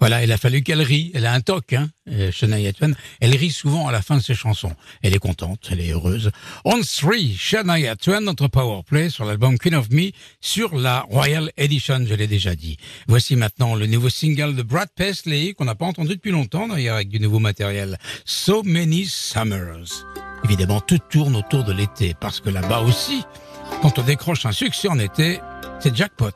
Voilà, 0.10 0.24
il 0.24 0.32
a 0.32 0.38
fallu 0.38 0.64
qu'elle 0.64 0.82
rie. 0.82 1.12
Elle 1.14 1.28
a 1.28 1.34
un 1.34 1.40
toc, 1.40 1.72
hein, 1.74 1.88
euh, 2.10 2.32
Shania 2.32 2.74
Twain. 2.74 2.94
Elle 3.20 3.36
rit 3.36 3.52
souvent 3.52 3.88
à 3.88 3.92
la 3.92 4.02
fin 4.02 4.18
de 4.18 4.24
ses 4.24 4.34
chansons. 4.34 4.72
Elle 5.04 5.14
est 5.14 5.20
contente, 5.20 5.70
elle 5.72 5.82
est 5.82 5.92
heureuse. 5.92 6.32
On 6.66 6.82
3, 6.82 7.14
Shania 7.38 7.96
Twain, 7.96 8.22
notre 8.22 8.48
powerplay 8.48 9.12
sur 9.12 9.24
l'album 9.26 9.60
Queen 9.60 9.76
of 9.76 9.92
Me, 9.92 10.10
sur 10.42 10.76
la 10.76 11.02
Royal 11.02 11.52
Edition, 11.58 12.04
je 12.08 12.16
l'ai 12.16 12.26
déjà 12.26 12.56
dit. 12.56 12.78
Voici 13.08 13.36
maintenant 13.36 13.76
le 13.76 13.86
nouveau 13.86 14.10
single 14.10 14.56
de 14.56 14.64
Brad 14.64 14.90
Paisley, 14.96 15.54
qu'on 15.54 15.66
n'a 15.66 15.76
pas 15.76 15.86
entendu 15.86 16.16
depuis 16.16 16.32
longtemps 16.32 16.68
d'ailleurs, 16.68 16.96
avec 16.96 17.10
du 17.10 17.20
nouveau 17.20 17.38
matériel. 17.38 18.00
So 18.26 18.64
Many 18.64 19.06
Summers. 19.06 20.08
Évidemment, 20.44 20.82
tout 20.82 20.98
tourne 21.12 21.36
autour 21.36 21.66
de 21.66 21.72
l'été, 21.72 22.16
parce 22.20 22.40
que 22.40 22.50
là-bas 22.50 22.80
aussi, 22.80 23.22
quand 23.84 24.00
on 24.00 24.02
décroche 24.02 24.48
un 24.48 24.54
succès 24.54 24.88
en 24.88 24.98
été, 24.98 25.40
c'est 25.80 25.96
jackpot. 25.96 26.32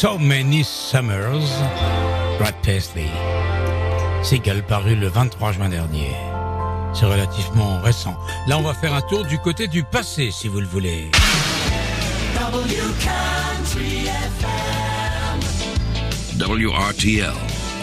So 0.00 0.16
Many 0.16 0.64
Summers, 0.64 1.44
Brad 2.38 2.54
Paisley. 2.62 3.10
Seagull 4.22 4.62
paru 4.62 4.96
le 4.96 5.08
23 5.08 5.52
juin 5.52 5.68
dernier. 5.68 6.12
C'est 6.94 7.04
relativement 7.04 7.78
récent. 7.82 8.16
Là, 8.46 8.56
on 8.56 8.62
va 8.62 8.72
faire 8.72 8.94
un 8.94 9.02
tour 9.02 9.26
du 9.26 9.36
côté 9.36 9.68
du 9.68 9.84
passé, 9.84 10.30
si 10.30 10.48
vous 10.48 10.60
le 10.60 10.66
voulez. 10.66 11.10
WRTL, 16.38 17.34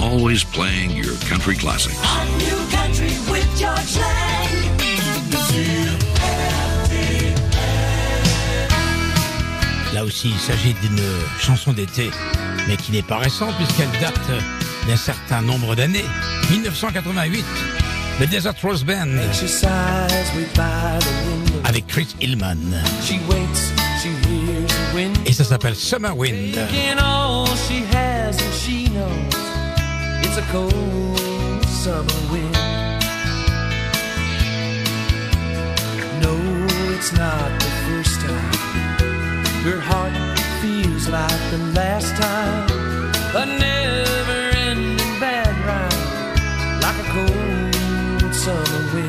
always 0.01 0.43
playing 0.43 0.97
your 0.97 1.13
country 1.29 1.55
classics. 1.55 1.93
On 2.01 2.25
new 2.39 2.57
country 2.71 3.13
with 3.29 3.47
George 3.59 3.95
Lang. 3.99 4.47
Là 9.97 10.03
aussi, 10.05 10.29
il 10.29 10.37
s'agit 10.39 10.75
d'une 10.75 11.01
chanson 11.39 11.73
d'été, 11.73 12.11
mais 12.67 12.77
qui 12.77 12.91
n'est 12.91 13.01
pas 13.01 13.17
récente 13.17 13.55
puisqu'elle 13.55 13.89
date 13.99 14.13
d'un 14.87 14.95
certain 14.95 15.41
nombre 15.41 15.73
d'années. 15.73 16.05
1988, 16.51 17.43
The 18.19 18.29
Desert 18.29 18.53
Rose 18.61 18.85
Band, 18.85 19.07
avec 21.63 21.87
Chris 21.87 22.15
Hillman. 22.21 22.59
Et 25.25 25.33
ça 25.33 25.43
s'appelle 25.43 25.75
Summer 25.75 26.15
Wind. 26.15 26.55
It's 30.21 30.37
a 30.37 30.43
cold 30.51 31.65
summer 31.65 32.03
wind. 32.31 32.55
It's 36.99 37.13
not 37.13 37.59
the 37.59 37.69
first 37.87 38.21
time. 38.21 38.96
Her 39.67 39.81
heart 39.81 40.13
feels 40.61 41.09
like 41.09 41.51
the 41.51 41.57
last 41.75 42.15
time. 42.15 42.71
A 43.35 43.45
never 43.45 44.55
ending 44.55 45.19
bad 45.19 45.53
rhyme, 45.67 46.79
like 46.79 46.97
a 47.03 47.07
cold 47.11 48.33
summer 48.33 48.93
wind. 48.93 49.06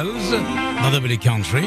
Eagles, 0.00 0.40
dans 0.82 0.90
Country. 1.18 1.64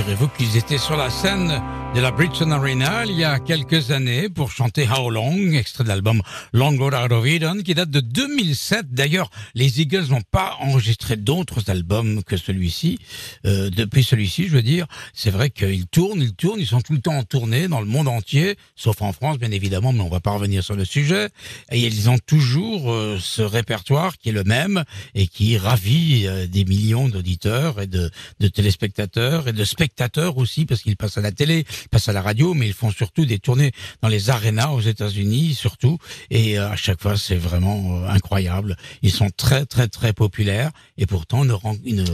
Figurez-vous 0.00 0.28
qu'ils 0.28 0.56
étaient 0.56 0.78
sur 0.78 0.96
la 0.96 1.10
scène 1.10 1.62
de 1.94 2.00
la 2.00 2.10
Bridgestone 2.10 2.52
Arena 2.52 3.04
il 3.04 3.18
y 3.18 3.24
a 3.24 3.38
quelques 3.38 3.90
années 3.90 4.30
pour 4.30 4.50
chanter 4.50 4.88
How 4.88 5.10
Long, 5.10 5.52
extrait 5.52 5.84
de 5.84 5.88
l'album 5.88 6.22
Long 6.54 6.74
Road 6.78 6.94
Out 6.94 7.12
of 7.12 7.26
Eden, 7.26 7.62
qui 7.62 7.74
date 7.74 7.90
de 7.90 8.00
2007. 8.00 8.92
D'ailleurs, 8.92 9.28
les 9.54 9.82
Eagles 9.82 10.06
n'ont 10.08 10.22
pas 10.22 10.56
enregistré 10.60 11.16
d'autres 11.16 11.68
albums 11.68 12.22
que 12.24 12.38
celui-ci. 12.38 12.98
Euh, 13.44 13.68
depuis 13.68 14.04
celui-ci, 14.04 14.46
je 14.46 14.52
veux 14.52 14.62
dire, 14.62 14.86
c'est 15.12 15.30
vrai 15.30 15.50
qu'ils 15.50 15.86
tournent, 15.86 16.22
ils 16.22 16.32
tournent, 16.32 16.60
ils 16.60 16.66
sont 16.66 16.80
tout 16.80 16.94
le 16.94 17.00
temps 17.00 17.18
en 17.18 17.24
tournée 17.24 17.68
dans 17.68 17.80
le 17.80 17.86
monde 17.86 18.08
entier, 18.08 18.56
sauf 18.76 19.02
en 19.02 19.12
France, 19.12 19.38
bien 19.38 19.50
évidemment, 19.50 19.92
mais 19.92 20.00
on 20.00 20.08
va 20.08 20.20
pas 20.20 20.30
revenir 20.30 20.64
sur 20.64 20.76
le 20.76 20.86
sujet. 20.86 21.28
Et 21.72 21.80
ils 21.80 22.08
ont 22.08 22.18
toujours 22.18 22.90
euh, 22.90 23.18
ce 23.20 23.42
répertoire 23.42 24.16
qui 24.16 24.30
est 24.30 24.32
le 24.32 24.44
même 24.44 24.84
et 25.14 25.26
qui 25.26 25.58
ravit 25.58 26.26
euh, 26.26 26.46
des 26.46 26.64
millions 26.64 27.08
d'auditeurs 27.08 27.82
et 27.82 27.86
de, 27.86 28.10
de 28.38 28.48
téléspectateurs 28.48 29.46
et 29.48 29.52
de 29.52 29.64
spectateurs 29.64 29.89
aussi, 30.36 30.66
parce 30.66 30.82
qu'ils 30.82 30.96
passent 30.96 31.18
à 31.18 31.20
la 31.20 31.32
télé, 31.32 31.64
ils 31.68 31.88
passent 31.88 32.08
à 32.08 32.12
la 32.12 32.22
radio, 32.22 32.54
mais 32.54 32.66
ils 32.66 32.72
font 32.72 32.90
surtout 32.90 33.24
des 33.24 33.38
tournées 33.38 33.72
dans 34.02 34.08
les 34.08 34.30
arénas 34.30 34.70
aux 34.70 34.80
États-Unis, 34.80 35.54
surtout. 35.54 35.98
Et 36.30 36.58
euh, 36.58 36.70
à 36.70 36.76
chaque 36.76 37.00
fois, 37.00 37.16
c'est 37.16 37.36
vraiment 37.36 38.02
euh, 38.02 38.08
incroyable. 38.08 38.76
Ils 39.02 39.12
sont 39.12 39.30
très, 39.30 39.66
très, 39.66 39.88
très 39.88 40.12
populaires 40.12 40.70
et 40.96 41.06
pourtant 41.06 41.44
ne, 41.44 41.54
ils 41.84 41.96
ne 41.96 42.04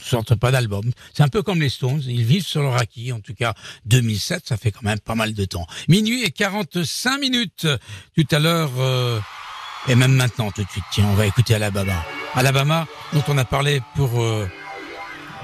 sortent 0.00 0.34
pas 0.34 0.50
d'album. 0.50 0.90
C'est 1.14 1.22
un 1.22 1.28
peu 1.28 1.42
comme 1.42 1.60
les 1.60 1.68
Stones. 1.68 2.02
Ils 2.06 2.24
vivent 2.24 2.46
sur 2.46 2.62
leur 2.62 2.76
acquis. 2.76 3.12
En 3.12 3.20
tout 3.20 3.34
cas, 3.34 3.54
2007, 3.86 4.48
ça 4.48 4.56
fait 4.56 4.72
quand 4.72 4.82
même 4.82 5.00
pas 5.00 5.14
mal 5.14 5.34
de 5.34 5.44
temps. 5.44 5.66
Minuit 5.88 6.24
et 6.24 6.30
45 6.30 7.18
minutes. 7.18 7.66
Tout 8.16 8.26
à 8.30 8.38
l'heure, 8.38 8.72
euh, 8.78 9.20
et 9.88 9.94
même 9.94 10.12
maintenant, 10.12 10.50
tout 10.50 10.62
de 10.62 10.70
suite. 10.70 10.84
Tiens, 10.92 11.06
on 11.10 11.14
va 11.14 11.26
écouter 11.26 11.54
Alabama. 11.54 12.04
Alabama, 12.34 12.86
dont 13.12 13.24
on 13.28 13.38
a 13.38 13.44
parlé 13.44 13.80
pour 13.96 14.10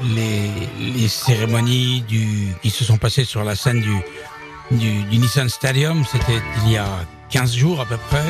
les, 0.03 1.09
cérémonies 1.09 2.05
qui 2.63 2.71
se 2.71 2.85
sont 2.85 2.97
passées 2.97 3.25
sur 3.25 3.45
la 3.45 3.55
scène 3.55 3.81
du, 3.81 5.19
Nissan 5.19 5.49
Stadium. 5.49 6.05
C'était 6.11 6.41
il 6.65 6.73
y 6.73 6.77
a 6.77 6.89
15 7.31 7.55
jours 7.55 7.81
à 7.81 7.85
peu 7.85 7.97
près, 8.09 8.25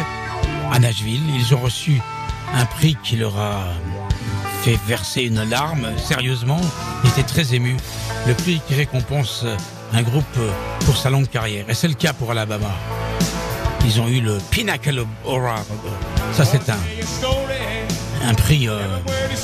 à 0.72 0.78
Nashville. 0.78 1.22
Ils 1.34 1.54
ont 1.54 1.60
reçu 1.60 2.00
un 2.54 2.66
prix 2.66 2.96
qui 3.02 3.16
leur 3.16 3.38
a 3.38 3.64
fait 4.62 4.78
verser 4.86 5.22
une 5.22 5.48
larme, 5.48 5.88
sérieusement. 5.98 6.60
Ils 7.04 7.10
étaient 7.10 7.22
très 7.22 7.54
émus. 7.54 7.76
Le 8.26 8.34
prix 8.34 8.60
qui 8.66 8.74
récompense 8.74 9.44
un 9.92 10.02
groupe 10.02 10.38
pour 10.84 10.96
sa 10.96 11.10
longue 11.10 11.28
carrière. 11.28 11.68
Et 11.68 11.74
c'est 11.74 11.88
le 11.88 11.94
cas 11.94 12.12
pour 12.12 12.30
Alabama. 12.30 12.70
Ils 13.84 14.00
ont 14.00 14.08
eu 14.08 14.20
le 14.20 14.38
Pinnacle 14.50 15.04
Award. 15.26 15.64
Ça, 16.32 16.44
c'est 16.44 16.70
un, 16.70 16.78
un 18.24 18.34
prix 18.34 18.68
euh, 18.68 18.80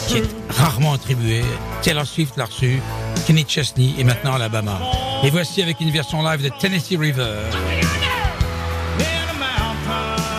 qui 0.08 0.18
est 0.18 0.28
rarement 0.48 0.94
attribué. 0.94 1.42
Taylor 1.82 2.06
Swift 2.06 2.36
l'a 2.36 2.46
reçu, 2.46 2.80
Kenny 3.26 3.44
Chesney 3.46 3.94
et 3.98 4.04
maintenant 4.04 4.34
Alabama. 4.34 4.78
Et 5.22 5.30
voici 5.30 5.62
avec 5.62 5.80
une 5.80 5.90
version 5.90 6.22
live 6.22 6.42
de 6.42 6.50
Tennessee 6.58 6.98
River. 6.98 7.36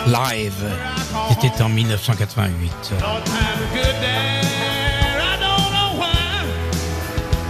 Live. 0.06 0.64
C'était 1.28 1.62
en 1.62 1.68
1988. 1.68 2.72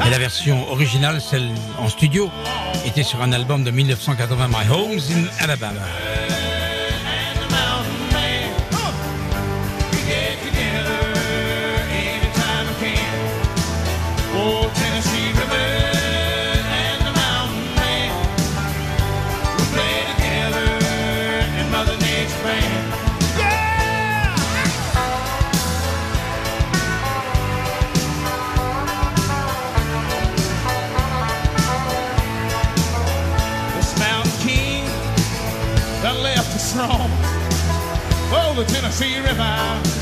Et 0.05 0.11
la 0.11 0.19
version 0.19 0.71
originale, 0.71 1.21
celle 1.21 1.49
en 1.79 1.89
studio, 1.89 2.31
était 2.85 3.05
sur 3.05 3.23
un 3.23 3.33
album 3.33 3.65
de 3.65 3.71
1980, 3.71 4.49
My 4.49 4.71
Homes 4.71 5.01
in 5.11 5.45
Alabama. 5.45 5.81
The 38.55 38.65
Tennessee 38.65 39.19
River 39.19 40.02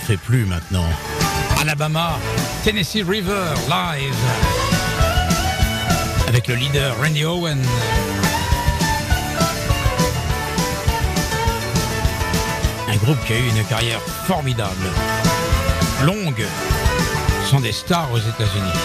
fait 0.00 0.16
plus 0.16 0.44
maintenant. 0.46 0.84
Alabama, 1.60 2.18
Tennessee 2.64 3.04
River, 3.06 3.44
live. 3.68 4.14
Avec 6.28 6.48
le 6.48 6.54
leader 6.54 6.96
Randy 7.00 7.24
Owen. 7.24 7.62
Un 12.88 12.96
groupe 12.96 13.18
qui 13.26 13.32
a 13.32 13.38
eu 13.38 13.48
une 13.48 13.64
carrière 13.64 14.00
formidable, 14.26 14.86
longue, 16.04 16.46
sont 17.50 17.60
des 17.60 17.72
stars 17.72 18.10
aux 18.12 18.18
États-Unis. 18.18 18.78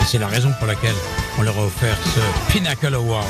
Et 0.00 0.04
c'est 0.04 0.18
la 0.18 0.28
raison 0.28 0.52
pour 0.58 0.66
laquelle 0.66 0.96
on 1.38 1.42
leur 1.42 1.58
a 1.58 1.64
offert 1.64 1.96
ce 2.14 2.52
Pinnacle 2.52 2.94
Award. 2.94 3.26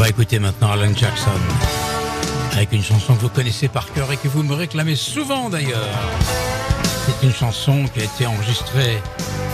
Va 0.00 0.08
écouter 0.08 0.38
maintenant 0.38 0.72
Alan 0.72 0.94
Jackson 0.96 1.28
avec 2.52 2.72
une 2.72 2.82
chanson 2.82 3.14
que 3.14 3.20
vous 3.20 3.28
connaissez 3.28 3.68
par 3.68 3.92
cœur 3.92 4.10
et 4.10 4.16
que 4.16 4.28
vous 4.28 4.42
me 4.42 4.54
réclamez 4.54 4.96
souvent 4.96 5.50
d'ailleurs. 5.50 5.90
C'est 7.04 7.26
une 7.26 7.34
chanson 7.34 7.84
qui 7.92 8.00
a 8.00 8.04
été 8.04 8.26
enregistrée 8.26 8.98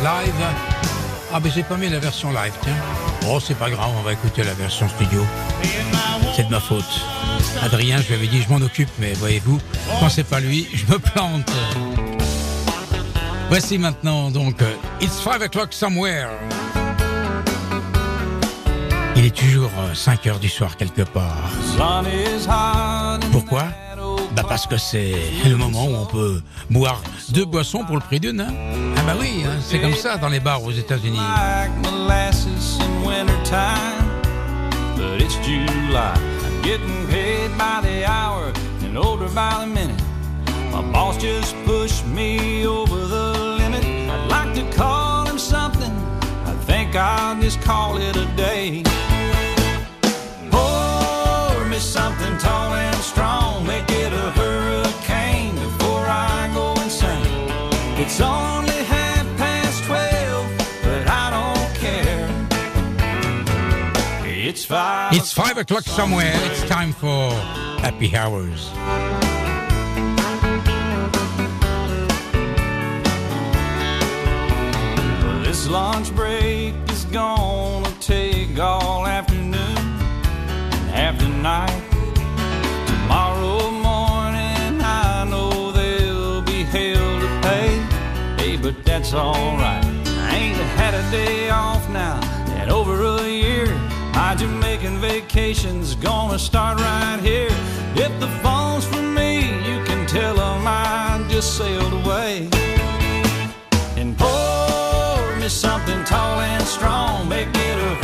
live. 0.04 0.46
Ah 1.32 1.40
mais 1.42 1.50
j'ai 1.52 1.64
pas 1.64 1.76
mis 1.76 1.88
la 1.88 1.98
version 1.98 2.30
live, 2.30 2.52
tiens. 2.62 2.76
Oh 3.28 3.40
c'est 3.40 3.58
pas 3.58 3.70
grave, 3.70 3.90
on 3.98 4.02
va 4.02 4.12
écouter 4.12 4.44
la 4.44 4.54
version 4.54 4.88
studio. 4.88 5.26
C'est 6.36 6.44
de 6.44 6.50
ma 6.52 6.60
faute. 6.60 6.84
Adrien, 7.64 8.00
je 8.00 8.06
lui 8.06 8.14
avais 8.14 8.28
dit 8.28 8.40
je 8.40 8.48
m'en 8.48 8.64
occupe, 8.64 8.90
mais 9.00 9.14
voyez-vous, 9.14 9.58
quand 9.98 10.08
c'est 10.08 10.28
pas 10.28 10.38
lui, 10.38 10.68
je 10.72 10.86
me 10.86 11.00
plante. 11.00 11.50
Voici 13.48 13.78
maintenant 13.78 14.30
donc 14.30 14.62
euh, 14.62 14.72
It's 15.00 15.20
5 15.20 15.42
o'clock 15.42 15.72
somewhere. 15.72 16.28
Est 19.26 19.34
toujours 19.34 19.72
5 19.92 20.24
heures 20.28 20.38
du 20.38 20.48
soir 20.48 20.76
quelque 20.76 21.02
part. 21.02 21.50
Pourquoi? 23.32 23.64
Bah 24.36 24.44
parce 24.48 24.68
que 24.68 24.76
c'est 24.76 25.16
le 25.44 25.56
moment 25.56 25.84
où 25.86 25.96
on 25.96 26.06
peut 26.06 26.40
boire 26.70 27.02
deux 27.30 27.44
boissons 27.44 27.82
pour 27.84 27.96
le 27.96 28.02
prix 28.02 28.20
d'une. 28.20 28.40
hein. 28.40 28.54
Ah 28.96 29.00
bah 29.04 29.16
oui, 29.18 29.42
hein, 29.44 29.56
c'est 29.60 29.80
comme 29.80 29.96
ça 29.96 30.16
dans 30.16 30.28
les 30.28 30.38
bars 30.38 30.62
aux 30.62 30.70
États-Unis. 30.70 31.18
I'll 46.98 47.38
just 47.42 47.60
call 47.60 47.98
it 47.98 48.16
a 48.16 48.24
day. 48.36 48.82
Me 51.76 51.82
something 51.82 52.38
tall 52.38 52.72
and 52.72 52.96
strong. 52.96 53.66
Make 53.66 53.90
it 53.90 54.10
a 54.10 54.30
hurricane 54.30 55.54
before 55.56 56.06
I 56.08 56.50
go 56.54 56.72
insane. 56.82 57.50
It's 58.02 58.18
only 58.18 58.80
half 58.94 59.26
past 59.36 59.84
twelve, 59.84 60.46
but 60.84 61.06
I 61.06 61.26
don't 61.36 61.74
care. 61.84 62.28
It's 64.24 64.64
five. 64.64 65.12
It's 65.12 65.34
5 65.34 65.58
o'clock 65.58 65.82
somewhere. 65.82 66.32
It's 66.50 66.66
time 66.66 66.92
for 66.94 67.30
happy 67.84 68.16
hours. 68.16 68.70
This 75.44 75.68
lunch 75.68 76.10
break 76.14 76.74
is 76.88 77.04
gonna 77.04 77.90
take 78.00 78.58
all 78.58 79.06
afternoon 79.06 79.26
and 79.26 79.26
half 79.26 79.26
the 79.26 79.35
Tomorrow 81.46 83.70
morning, 83.70 84.82
I 84.82 85.24
know 85.30 85.70
they'll 85.70 86.42
be 86.42 86.64
hell 86.64 87.20
to 87.20 87.40
pay. 87.46 87.78
Hey, 88.36 88.56
but 88.56 88.84
that's 88.84 89.14
alright. 89.14 89.84
I 89.84 90.34
ain't 90.34 90.56
had 90.74 90.94
a 90.94 91.08
day 91.12 91.48
off 91.48 91.88
now 91.88 92.18
in 92.60 92.68
over 92.68 93.00
a 93.04 93.28
year. 93.28 93.68
My 94.12 94.34
Jamaican 94.34 94.98
vacation's 94.98 95.94
gonna 95.94 96.36
start 96.36 96.80
right 96.80 97.20
here. 97.22 97.54
If 97.94 98.18
the 98.18 98.26
phone's 98.42 98.84
for 98.84 99.02
me, 99.02 99.46
you 99.68 99.84
can 99.84 100.04
tell 100.08 100.34
them 100.34 100.66
I 100.66 101.24
just 101.28 101.56
sailed 101.56 101.92
away 101.92 102.50
and 103.96 104.18
pour 104.18 105.36
me 105.36 105.48
something 105.48 106.02
tall 106.02 106.40
and 106.40 106.64
strong. 106.64 107.28
Make 107.28 107.54
it 107.54 107.78
a 107.92 107.95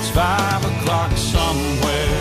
It's 0.00 0.10
five 0.10 0.64
o'clock 0.64 1.10
somewhere. 1.16 2.17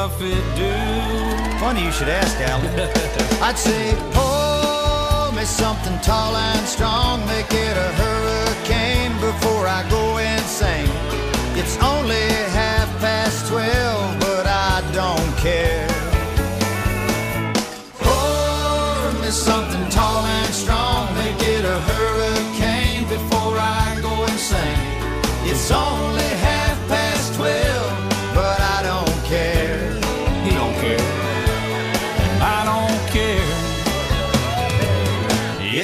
Buffett 0.00 0.42
do? 0.56 0.72
Funny 1.60 1.84
you 1.84 1.92
should 1.92 2.08
ask, 2.08 2.34
Al. 2.40 2.58
I'd 3.46 3.58
say, 3.58 3.94
pour 4.16 5.30
me 5.36 5.44
something 5.44 5.98
tall 6.00 6.34
and 6.34 6.66
strong, 6.66 7.20
make 7.26 7.52
it 7.52 7.76
a 7.86 7.90
hurricane 8.00 9.12
before 9.20 9.66
I 9.66 9.80
go 9.90 10.16
insane. 10.16 10.88
It's 11.60 11.76
only 11.92 12.24
half 12.60 12.88
past 13.04 13.46
twelve, 13.50 14.20
but 14.20 14.46
I 14.46 14.80
don't 15.00 15.32
care. 15.36 15.86
Pour 18.00 19.20
me 19.20 19.30
something 19.30 19.86
tall 19.90 20.24
and 20.24 20.54
strong, 20.54 21.14
make 21.22 21.42
it 21.56 21.64
a 21.76 21.78
hurricane 21.90 23.02
before 23.16 23.56
I 23.58 23.98
go 24.00 24.14
insane. 24.32 24.80
It's 25.44 25.70
only 25.70 26.30
half 26.46 26.59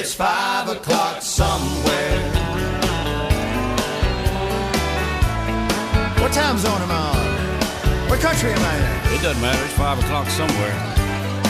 It's 0.07 0.15
five 0.15 0.69
o'clock 0.69 1.21
somewhere. 1.21 2.19
What 6.21 6.31
time 6.31 6.57
zone 6.57 6.81
am 6.81 6.91
I 6.91 7.11
on? 7.11 8.09
What 8.09 8.21
country 8.21 8.53
am 8.53 8.57
I 8.57 8.75
in? 8.77 9.15
It 9.15 9.21
doesn't 9.21 9.41
matter. 9.41 9.61
It's 9.65 9.73
five 9.73 9.99
o'clock 9.99 10.29
somewhere. 10.29 10.71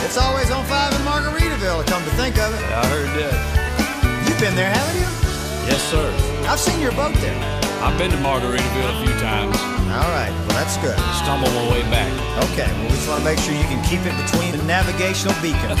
It's 0.04 0.18
always 0.18 0.50
on 0.50 0.64
five 0.64 0.92
in 0.92 1.02
Margaritaville, 1.06 1.86
come 1.86 2.02
to 2.02 2.10
think 2.16 2.36
of 2.38 2.52
it. 2.52 2.64
I 2.74 2.84
heard 2.86 3.08
that. 3.20 4.26
You've 4.26 4.40
been 4.40 4.56
there, 4.56 4.74
haven't 4.74 5.02
you? 5.02 5.70
Yes, 5.70 5.80
sir. 5.92 6.12
I've 6.48 6.58
seen 6.58 6.80
your 6.80 6.90
boat 6.90 7.14
there. 7.14 7.57
I've 7.80 7.96
been 7.96 8.10
to 8.10 8.16
Margaritaville 8.18 8.90
a 8.90 9.06
few 9.06 9.14
times. 9.20 9.56
All 9.88 10.10
right, 10.12 10.30
well, 10.46 10.56
that's 10.58 10.76
good. 10.78 10.98
Stumbled 11.22 11.52
my 11.54 11.70
way 11.72 11.82
back. 11.90 12.10
Okay, 12.50 12.66
well, 12.66 12.82
we 12.84 12.96
just 12.96 13.08
want 13.08 13.20
to 13.20 13.24
make 13.24 13.38
sure 13.38 13.54
you 13.54 13.64
can 13.64 13.82
keep 13.84 14.00
it 14.04 14.14
between 14.26 14.52
the 14.52 14.62
navigational 14.64 15.34
beacons. 15.40 15.80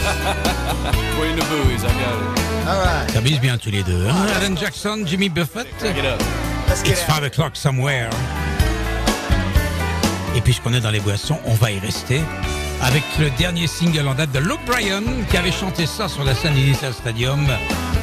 Between 1.18 1.36
the 1.36 1.44
buoys, 1.50 1.84
I 1.84 1.88
got 1.98 2.14
it. 2.14 2.68
All 2.68 2.80
right, 2.80 3.10
S'amusent 3.10 3.40
bien 3.40 3.58
tous 3.58 3.70
les 3.70 3.82
deux. 3.82 4.06
hein? 4.08 4.14
Alan 4.40 4.54
Jackson, 4.56 5.04
Jimmy 5.04 5.28
Buffett. 5.28 5.66
Get 5.80 6.04
up. 6.04 6.20
let's 6.68 6.82
get 6.82 6.92
It's 6.92 7.02
out. 7.02 7.16
5 7.22 7.24
o'clock 7.24 7.56
somewhere. 7.56 8.08
Et 10.36 10.40
puisqu'on 10.40 10.72
est 10.74 10.80
dans 10.80 10.90
les 10.90 11.00
boissons, 11.00 11.38
on 11.46 11.54
va 11.54 11.70
y 11.72 11.78
rester 11.80 12.20
avec 12.82 13.02
le 13.18 13.30
dernier 13.30 13.66
single 13.66 14.06
en 14.06 14.14
date 14.14 14.30
de 14.30 14.38
Luke 14.38 14.60
Bryan 14.66 15.02
qui 15.30 15.36
avait 15.36 15.50
chanté 15.50 15.84
ça 15.86 16.06
sur 16.08 16.22
la 16.22 16.34
scène 16.34 16.54
du 16.54 16.60
Nissan 16.62 16.92
Stadium. 16.92 17.44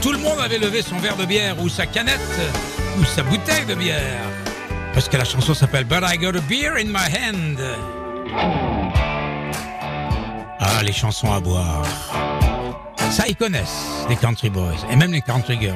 Tout 0.01 0.11
le 0.11 0.17
monde 0.17 0.39
avait 0.43 0.57
levé 0.57 0.81
son 0.81 0.97
verre 0.97 1.15
de 1.15 1.23
bière 1.25 1.55
ou 1.61 1.69
sa 1.69 1.85
canette 1.85 2.19
sa 3.03 3.23
bouteille 3.23 3.65
de 3.65 3.75
bière. 3.75 4.21
Parce 4.93 5.09
que 5.09 5.17
la 5.17 5.25
chanson 5.25 5.53
s'appelle 5.53 5.83
But 5.85 6.03
I 6.03 6.17
Got 6.17 6.37
a 6.37 6.41
Beer 6.41 6.77
in 6.77 6.85
My 6.85 7.07
Hand. 7.11 7.59
Ah, 10.59 10.81
les 10.83 10.93
chansons 10.93 11.33
à 11.33 11.39
boire. 11.39 11.85
Ça, 13.11 13.25
ils 13.27 13.35
connaissent, 13.35 14.05
les 14.09 14.15
country 14.15 14.49
boys, 14.49 14.75
et 14.89 14.95
même 14.95 15.11
les 15.11 15.21
country 15.21 15.57
girls. 15.59 15.75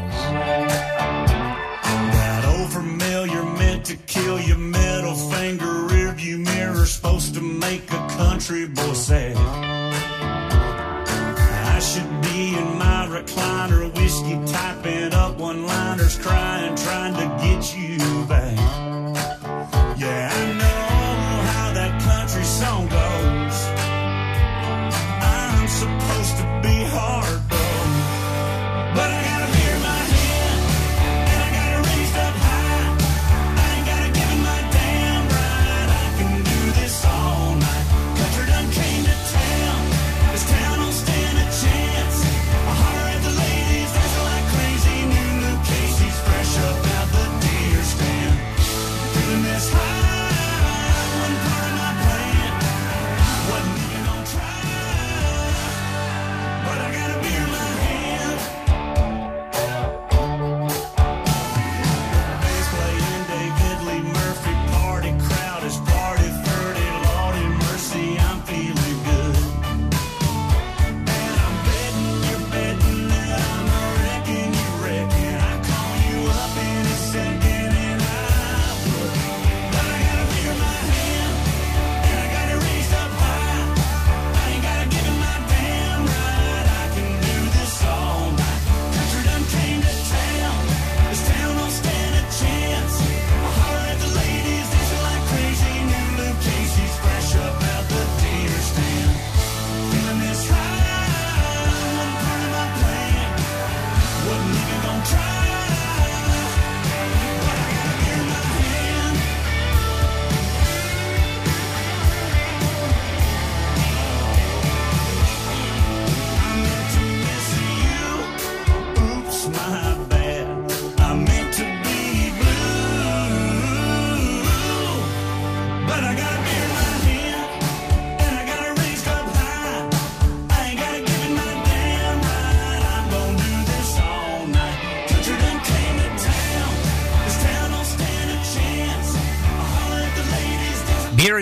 Supposed 6.86 7.36
to 7.36 7.42
make 7.42 7.84
a 7.92 8.08
country 8.18 8.66
boy. 8.66 9.69
In 12.40 12.78
my 12.78 13.06
recliner, 13.10 13.94
whiskey 13.98 14.40
typing 14.50 15.14
up 15.14 15.38
one 15.38 15.66
liners, 15.68 16.18
crying, 16.18 16.74
trying 16.74 17.14
to 17.16 17.28
get 17.44 17.76
you 17.76 17.98
back. 18.28 19.19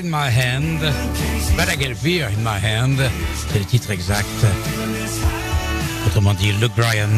In 0.08 0.12
my 0.12 0.30
hand. 0.30 0.80
But 1.58 1.68
I 1.70 1.76
get 1.76 2.01
beer 2.01 2.28
in 2.30 2.41
my 2.43 2.58
hand. 2.58 2.97
C'est 3.51 3.60
le 3.60 3.66
titre 3.66 3.91
exact. 3.91 4.26
Autrement 6.08 6.34
dit, 6.34 6.51
Luke 6.53 6.74
Bryan. 6.76 7.10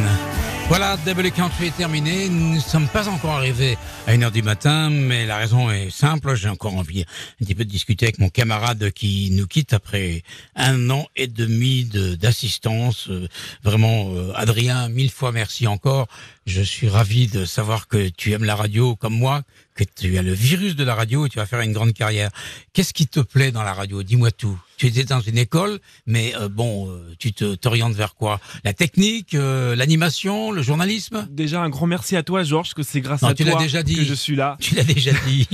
Voilà, 0.68 0.98
Double 1.06 1.32
Country 1.32 1.68
est 1.68 1.78
terminé. 1.78 2.30
Nous 2.30 2.56
ne 2.56 2.60
sommes 2.60 2.88
pas 2.88 3.08
encore 3.10 3.32
arrivés 3.32 3.76
à 4.06 4.14
1h 4.14 4.32
du 4.32 4.44
matin, 4.44 4.90
mais 4.92 5.26
la 5.26 5.38
raison 5.38 5.72
est 5.72 5.90
simple. 5.90 6.36
J'ai 6.36 6.48
encore 6.50 6.76
envie 6.76 7.02
un 7.02 7.46
petit 7.46 7.56
peu 7.56 7.66
de 7.66 7.70
discuter 7.72 8.06
avec 8.06 8.20
mon 8.20 8.30
camarade 8.30 8.92
qui 8.92 9.30
nous 9.32 9.48
quitte 9.48 9.74
après 9.74 10.22
un 10.56 10.90
an 10.92 11.08
et 11.16 11.26
demi 11.28 11.86
de- 11.86 12.14
d'assistance. 12.16 13.08
Euh, 13.10 13.28
Vraiment, 13.64 14.12
euh, 14.16 14.32
Adrien, 14.36 14.90
mille 14.90 15.10
fois 15.12 15.32
merci 15.32 15.66
encore. 15.66 16.08
Je 16.46 16.62
suis 16.62 16.88
ravi 16.90 17.28
de 17.28 17.46
savoir 17.46 17.88
que 17.88 18.10
tu 18.10 18.32
aimes 18.34 18.44
la 18.46 18.56
radio 18.56 18.96
comme 18.96 19.14
moi, 19.16 19.42
que 19.86 19.94
tu 19.96 20.18
as 20.18 20.22
le 20.22 20.34
virus 20.34 20.76
de 20.76 20.84
la 20.84 20.94
radio 20.94 21.26
et 21.26 21.30
tu 21.30 21.38
vas 21.38 21.46
faire 21.46 21.62
une 21.62 21.72
grande 21.72 21.94
carrière. 21.94 22.32
Qu'est-ce 22.74 22.94
qui 22.94 23.08
te 23.08 23.22
plaît 23.22 23.52
dans 23.52 23.64
la 23.64 23.74
radio? 23.74 24.04
Dis-moi 24.04 24.32
tout. 24.32 24.60
Tu 24.78 24.88
étais 24.88 25.04
dans 25.06 25.22
une 25.22 25.38
école, 25.38 25.80
mais 26.06 26.34
euh, 26.36 26.50
bon, 26.50 26.90
euh, 26.90 27.16
tu 27.18 27.32
te 27.32 27.56
t'orientes 27.56 27.94
vers 27.94 28.16
quoi? 28.16 28.40
La 28.64 28.74
technique, 28.74 29.36
euh, 29.36 29.76
l'animation, 29.76 30.52
le 30.52 30.62
journalisme? 30.62 31.28
Déjà, 31.30 31.62
un 31.62 31.70
grand 31.70 31.88
merci 31.88 32.18
à 32.18 32.24
toi, 32.24 32.44
Georges, 32.44 32.74
que 32.74 32.84
c'est 32.84 33.00
grâce 33.02 33.22
Non, 33.22 33.30
à 33.30 33.34
tu 33.34 33.46
toi 33.46 33.60
déjà 33.60 33.84
dit. 33.84 33.96
que 33.96 34.04
je 34.04 34.14
suis 34.14 34.36
là. 34.36 34.58
Tu 34.60 34.76
l'as 34.76 34.84
déjà 34.84 35.12
dit. 35.26 35.48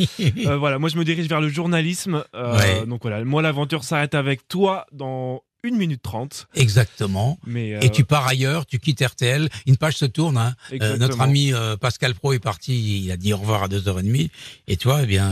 Voilà, 0.46 0.80
moi 0.80 0.90
je 0.90 0.98
me 0.98 1.04
dirige 1.06 1.28
vers 1.28 1.42
le 1.42 1.50
journalisme. 1.50 2.24
Ouais. 2.34 2.86
Donc 2.88 3.02
voilà, 3.04 3.24
moi 3.24 3.42
l'aventure 3.42 3.84
s'arrête 3.84 4.16
avec 4.16 4.48
toi 4.48 4.86
dans 4.92 5.44
1 5.66 5.72
minute 5.78 6.02
30. 6.02 6.48
Exactement. 6.56 7.40
Mais, 7.46 7.74
euh, 7.76 7.80
Et 7.82 7.90
tu 7.90 8.04
pars 8.04 8.28
ailleurs, 8.28 8.66
tu 8.66 8.80
quittes 8.80 9.02
RTL, 9.02 9.50
une 9.66 9.78
page 9.78 9.96
se 9.98 10.06
tourne. 10.06 10.38
Hein. 10.38 10.56
Euh, 10.82 10.98
notre 10.98 11.22
ami 11.22 11.54
euh, 11.54 11.76
Pascal 11.78 12.14
Pro 12.16 12.34
est 12.34 12.40
parti, 12.40 13.04
il 13.04 13.12
a 13.12 13.18
dit 13.18 13.34
au 13.34 13.38
revoir 13.38 13.64
à 13.64 13.68
2h30. 13.68 14.30
Et 14.68 14.78
toi, 14.78 15.00
eh 15.04 15.06
bien, 15.06 15.32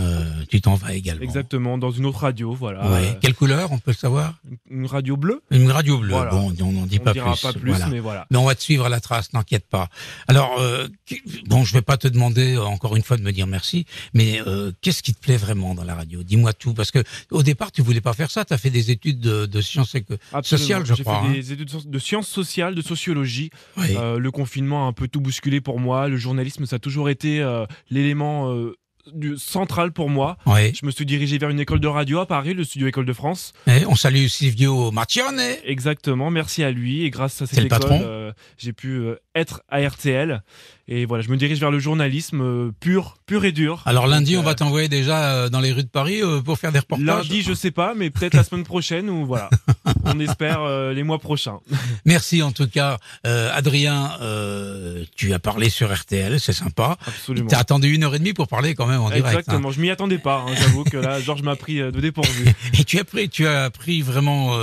tu 0.50 0.62
t'en 0.62 0.76
vas 0.76 0.94
également. 0.94 1.22
Exactement, 1.24 1.78
dans 1.78 1.92
une 1.92 2.06
autre 2.06 2.20
radio, 2.20 2.54
voilà. 2.54 2.90
Ouais. 2.92 3.18
Quelle 3.22 3.36
couleur, 3.36 3.72
on 3.72 3.78
peut 3.80 3.92
le 3.92 3.98
savoir? 3.98 4.36
une 4.70 4.86
radio 4.88 5.18
bleue? 5.18 5.42
Une 5.52 5.70
radio 5.72 5.98
bleue. 6.00 6.10
Voilà. 6.12 6.32
Bon, 6.32 6.54
on 6.62 6.72
n'en 6.72 6.86
dit 6.86 6.98
On 7.02 7.04
pas 7.04 7.14
dira 7.14 7.34
plus. 7.34 7.42
pas 7.42 7.54
plus, 7.54 7.74
mais 7.90 8.00
voilà. 8.00 8.26
Mais 8.32 8.38
on 8.38 8.46
va 8.46 8.56
te 8.56 8.62
suivre 8.64 8.86
à 8.86 8.90
la 8.90 9.00
trace, 9.00 9.34
n'inquiète 9.34 9.68
pas. 9.68 9.90
Alors, 10.28 10.60
bon, 11.48 11.64
je 11.64 11.74
vais 11.74 11.82
pas 11.82 11.98
te 11.98 12.08
demander 12.08 12.58
encore 12.58 12.96
une 12.96 13.04
fois 13.04 13.18
de 13.18 13.22
me 13.24 13.32
dire 13.32 13.48
merci, 13.48 13.86
mais 14.14 14.40
qu'est-ce 14.82 15.04
qui 15.04 15.14
te 15.14 15.20
plaît 15.20 15.38
vraiment 15.38 15.76
dans 15.76 15.84
la 15.84 15.96
radio? 15.96 16.24
Dis-moi 16.24 16.54
tout, 16.54 16.74
parce 16.74 16.92
que 16.92 17.04
au 17.32 17.44
départ, 17.44 17.72
tu 17.72 17.82
voulais 17.82 18.02
pas 18.02 18.14
faire 18.14 18.32
ça. 18.32 18.46
Tu 18.46 18.54
as 18.54 18.58
fait 18.58 18.70
des 18.70 18.92
études 18.92 19.20
de, 19.20 19.46
de 19.46 19.62
sciences 19.62 19.96
éco- 19.96 20.16
Absolument. 20.16 20.23
Sociales, 20.44 20.86
je 20.86 20.94
J'ai 20.94 21.04
crois. 21.04 21.22
fait 21.22 21.28
hein. 21.28 21.32
des 21.34 21.52
études 21.54 21.72
de 21.90 22.00
sciences 22.00 22.28
sociales, 22.28 22.76
de 22.76 22.82
sociologie. 22.82 23.50
Oui. 23.78 23.88
Euh, 23.98 24.18
le 24.20 24.32
confinement 24.32 24.86
a 24.86 24.90
un 24.90 24.94
peu 24.94 25.08
tout 25.08 25.22
bousculé 25.22 25.62
pour 25.62 25.80
moi. 25.80 26.08
Le 26.08 26.18
journalisme, 26.18 26.66
ça 26.66 26.78
a 26.78 26.80
toujours 26.80 27.10
été 27.10 27.42
euh, 27.42 27.66
l'élément 27.90 28.52
euh, 28.54 28.76
du- 29.14 29.38
central 29.38 29.92
pour 29.92 30.10
moi. 30.10 30.38
Oui. 30.46 30.74
Je 30.74 30.86
me 30.86 30.92
suis 30.92 31.06
dirigé 31.06 31.38
vers 31.38 31.50
une 31.50 31.60
école 31.60 31.80
de 31.80 31.88
radio 31.88 32.20
à 32.20 32.26
Paris, 32.26 32.54
le 32.54 32.64
studio 32.64 32.88
École 32.88 33.06
de 33.06 33.14
France. 33.14 33.54
Eh, 33.68 33.86
on 33.86 33.96
salue 33.96 34.28
Silvio 34.28 34.92
Martione. 34.92 35.42
Exactement, 35.66 36.30
merci 36.32 36.64
à 36.64 36.72
lui. 36.72 37.04
Et 37.04 37.10
grâce 37.10 37.42
à 37.42 37.46
cette 37.46 37.60
le 37.60 37.66
école, 37.66 37.82
euh, 37.92 38.32
j'ai 38.58 38.74
pu 38.74 38.92
euh, 38.98 39.16
être 39.36 39.62
à 39.70 39.86
RTL. 39.88 40.42
Et 40.90 41.06
voilà, 41.06 41.24
je 41.24 41.30
me 41.30 41.38
dirige 41.38 41.60
vers 41.62 41.72
le 41.72 41.80
journalisme 41.80 42.42
euh, 42.42 42.72
pur, 42.80 43.18
pur 43.26 43.46
et 43.46 43.54
dur. 43.54 43.82
Alors 43.86 44.06
lundi, 44.06 44.34
Donc, 44.34 44.42
on 44.42 44.46
va 44.46 44.52
euh, 44.52 44.56
t'envoyer 44.56 44.90
déjà 44.90 45.32
euh, 45.34 45.50
dans 45.50 45.62
les 45.62 45.72
rues 45.72 45.84
de 45.84 45.88
Paris 45.90 46.20
pour 46.44 46.58
faire 46.60 46.74
des 46.74 46.80
reportages. 46.80 47.06
Lundi, 47.06 47.42
je 47.42 47.54
sais 47.54 47.72
pas, 47.72 47.94
mais 47.96 48.10
peut-être 48.10 48.34
la 48.34 48.44
semaine 48.44 48.66
prochaine 48.66 49.10
ou 49.10 49.26
voilà. 49.26 49.50
On 50.04 50.20
espère 50.20 50.68
les 50.92 51.04
mois 51.04 51.20
prochains. 51.20 51.60
Merci 52.06 52.42
en 52.44 52.52
tout 52.52 52.68
cas, 52.68 52.98
Adrien. 53.24 54.12
tu 55.16 55.34
as 55.34 55.40
parlé 55.40 55.70
sur 55.70 55.94
RTL, 55.94 56.40
c'est 56.40 56.52
sympa. 56.54 56.98
Absolument. 57.08 57.48
T'as 57.48 57.60
attendu 57.60 57.94
une 57.94 58.04
heure 58.04 58.16
et 58.16 58.20
demie 58.20 58.34
pour 58.34 58.48
parler 58.50 58.76
quand 58.76 58.86
même 58.88 59.00
en 59.02 59.08
direct. 59.10 59.26
hein. 59.26 59.30
Exactement, 59.40 59.72
je 59.72 59.80
m'y 59.80 59.90
attendais 59.90 60.18
pas. 60.18 60.44
hein. 60.48 60.54
J'avoue 60.60 60.84
que 60.84 60.98
là, 60.98 61.20
Georges 61.22 61.44
m'a 61.44 61.56
pris 61.56 61.76
de 61.78 61.92
dépourvu. 61.92 62.46
Et 62.78 62.84
tu 62.84 63.00
as 63.00 63.06
pris, 63.06 63.30
tu 63.30 63.48
as 63.48 63.70
pris 63.70 64.02
vraiment 64.02 64.58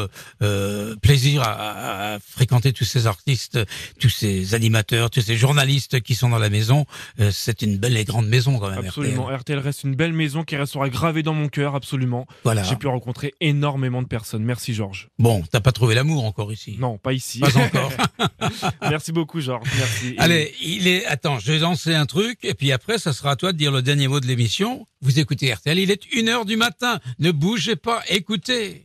plaisir 1.03 1.43
à, 1.43 1.53
à- 1.53 2.14
à 2.14 2.18
fréquenter 2.21 2.73
tous 2.73 2.85
ces 2.85 3.07
artistes, 3.07 3.59
tous 3.99 4.09
ces 4.11 4.55
animateurs, 4.55 5.11
tous 5.11 5.23
ces 5.23 5.37
journalistes 5.37 6.01
qui 6.01 6.10
sont 6.17 6.29
dans 6.29 6.39
la 6.39 6.51
maison. 6.51 6.87
Euh, 7.21 7.31
c'est 7.33 7.63
une 7.63 7.77
belle 7.79 7.97
et 7.97 8.05
grande 8.05 8.29
maison 8.29 8.59
quand 8.59 8.71
même. 8.71 8.87
Absolument. 8.87 9.25
RTL. 9.25 9.39
RTL 9.41 9.59
reste 9.59 9.85
une 9.85 9.95
belle 9.95 10.13
maison 10.13 10.45
qui 10.45 10.57
restera 10.57 10.89
gravée 10.89 11.23
dans 11.23 11.35
mon 11.35 11.49
cœur, 11.49 11.75
absolument. 11.75 12.27
Voilà. 12.45 12.63
J'ai 12.63 12.77
pu 12.77 12.87
rencontrer 12.87 13.35
énormément 13.41 14.03
de 14.03 14.07
personnes. 14.09 14.43
Merci, 14.45 14.75
Georges. 14.75 15.09
Bon, 15.19 15.43
t'as 15.51 15.61
pas 15.61 15.73
trouvé 15.73 15.95
l'amour 15.95 16.25
encore 16.25 16.53
ici. 16.53 16.77
Non, 16.79 16.99
pas 16.99 17.13
ici. 17.13 17.41
Pas 17.41 17.49
encore. 17.57 17.93
Merci 18.83 19.13
beaucoup, 19.13 19.41
Georges. 19.41 19.69
Merci. 19.77 20.15
Allez, 20.19 20.55
il 20.63 20.87
est. 20.87 21.05
Attends, 21.07 21.39
je 21.39 21.53
vais 21.53 21.59
lancer 21.59 21.95
un 21.95 22.07
truc 22.07 22.39
et 22.43 22.55
puis 22.55 22.73
après, 22.73 22.99
ça 22.99 23.13
sera 23.13 23.33
à 23.33 23.37
toi 23.37 23.53
de 23.53 23.59
dire 23.59 23.73
le 23.73 23.83
dernier 23.83 24.09
mot 24.09 24.21
de 24.21 24.27
l'émission. 24.27 24.87
Vous 25.03 25.19
écoutez 25.19 25.53
RTL. 25.53 25.79
Il 25.79 25.91
est 25.91 26.13
une 26.13 26.29
heure 26.29 26.45
du 26.45 26.57
matin. 26.57 27.01
Ne 27.19 27.31
bougez 27.31 27.77
pas. 27.77 28.03
Écoutez. 28.09 28.79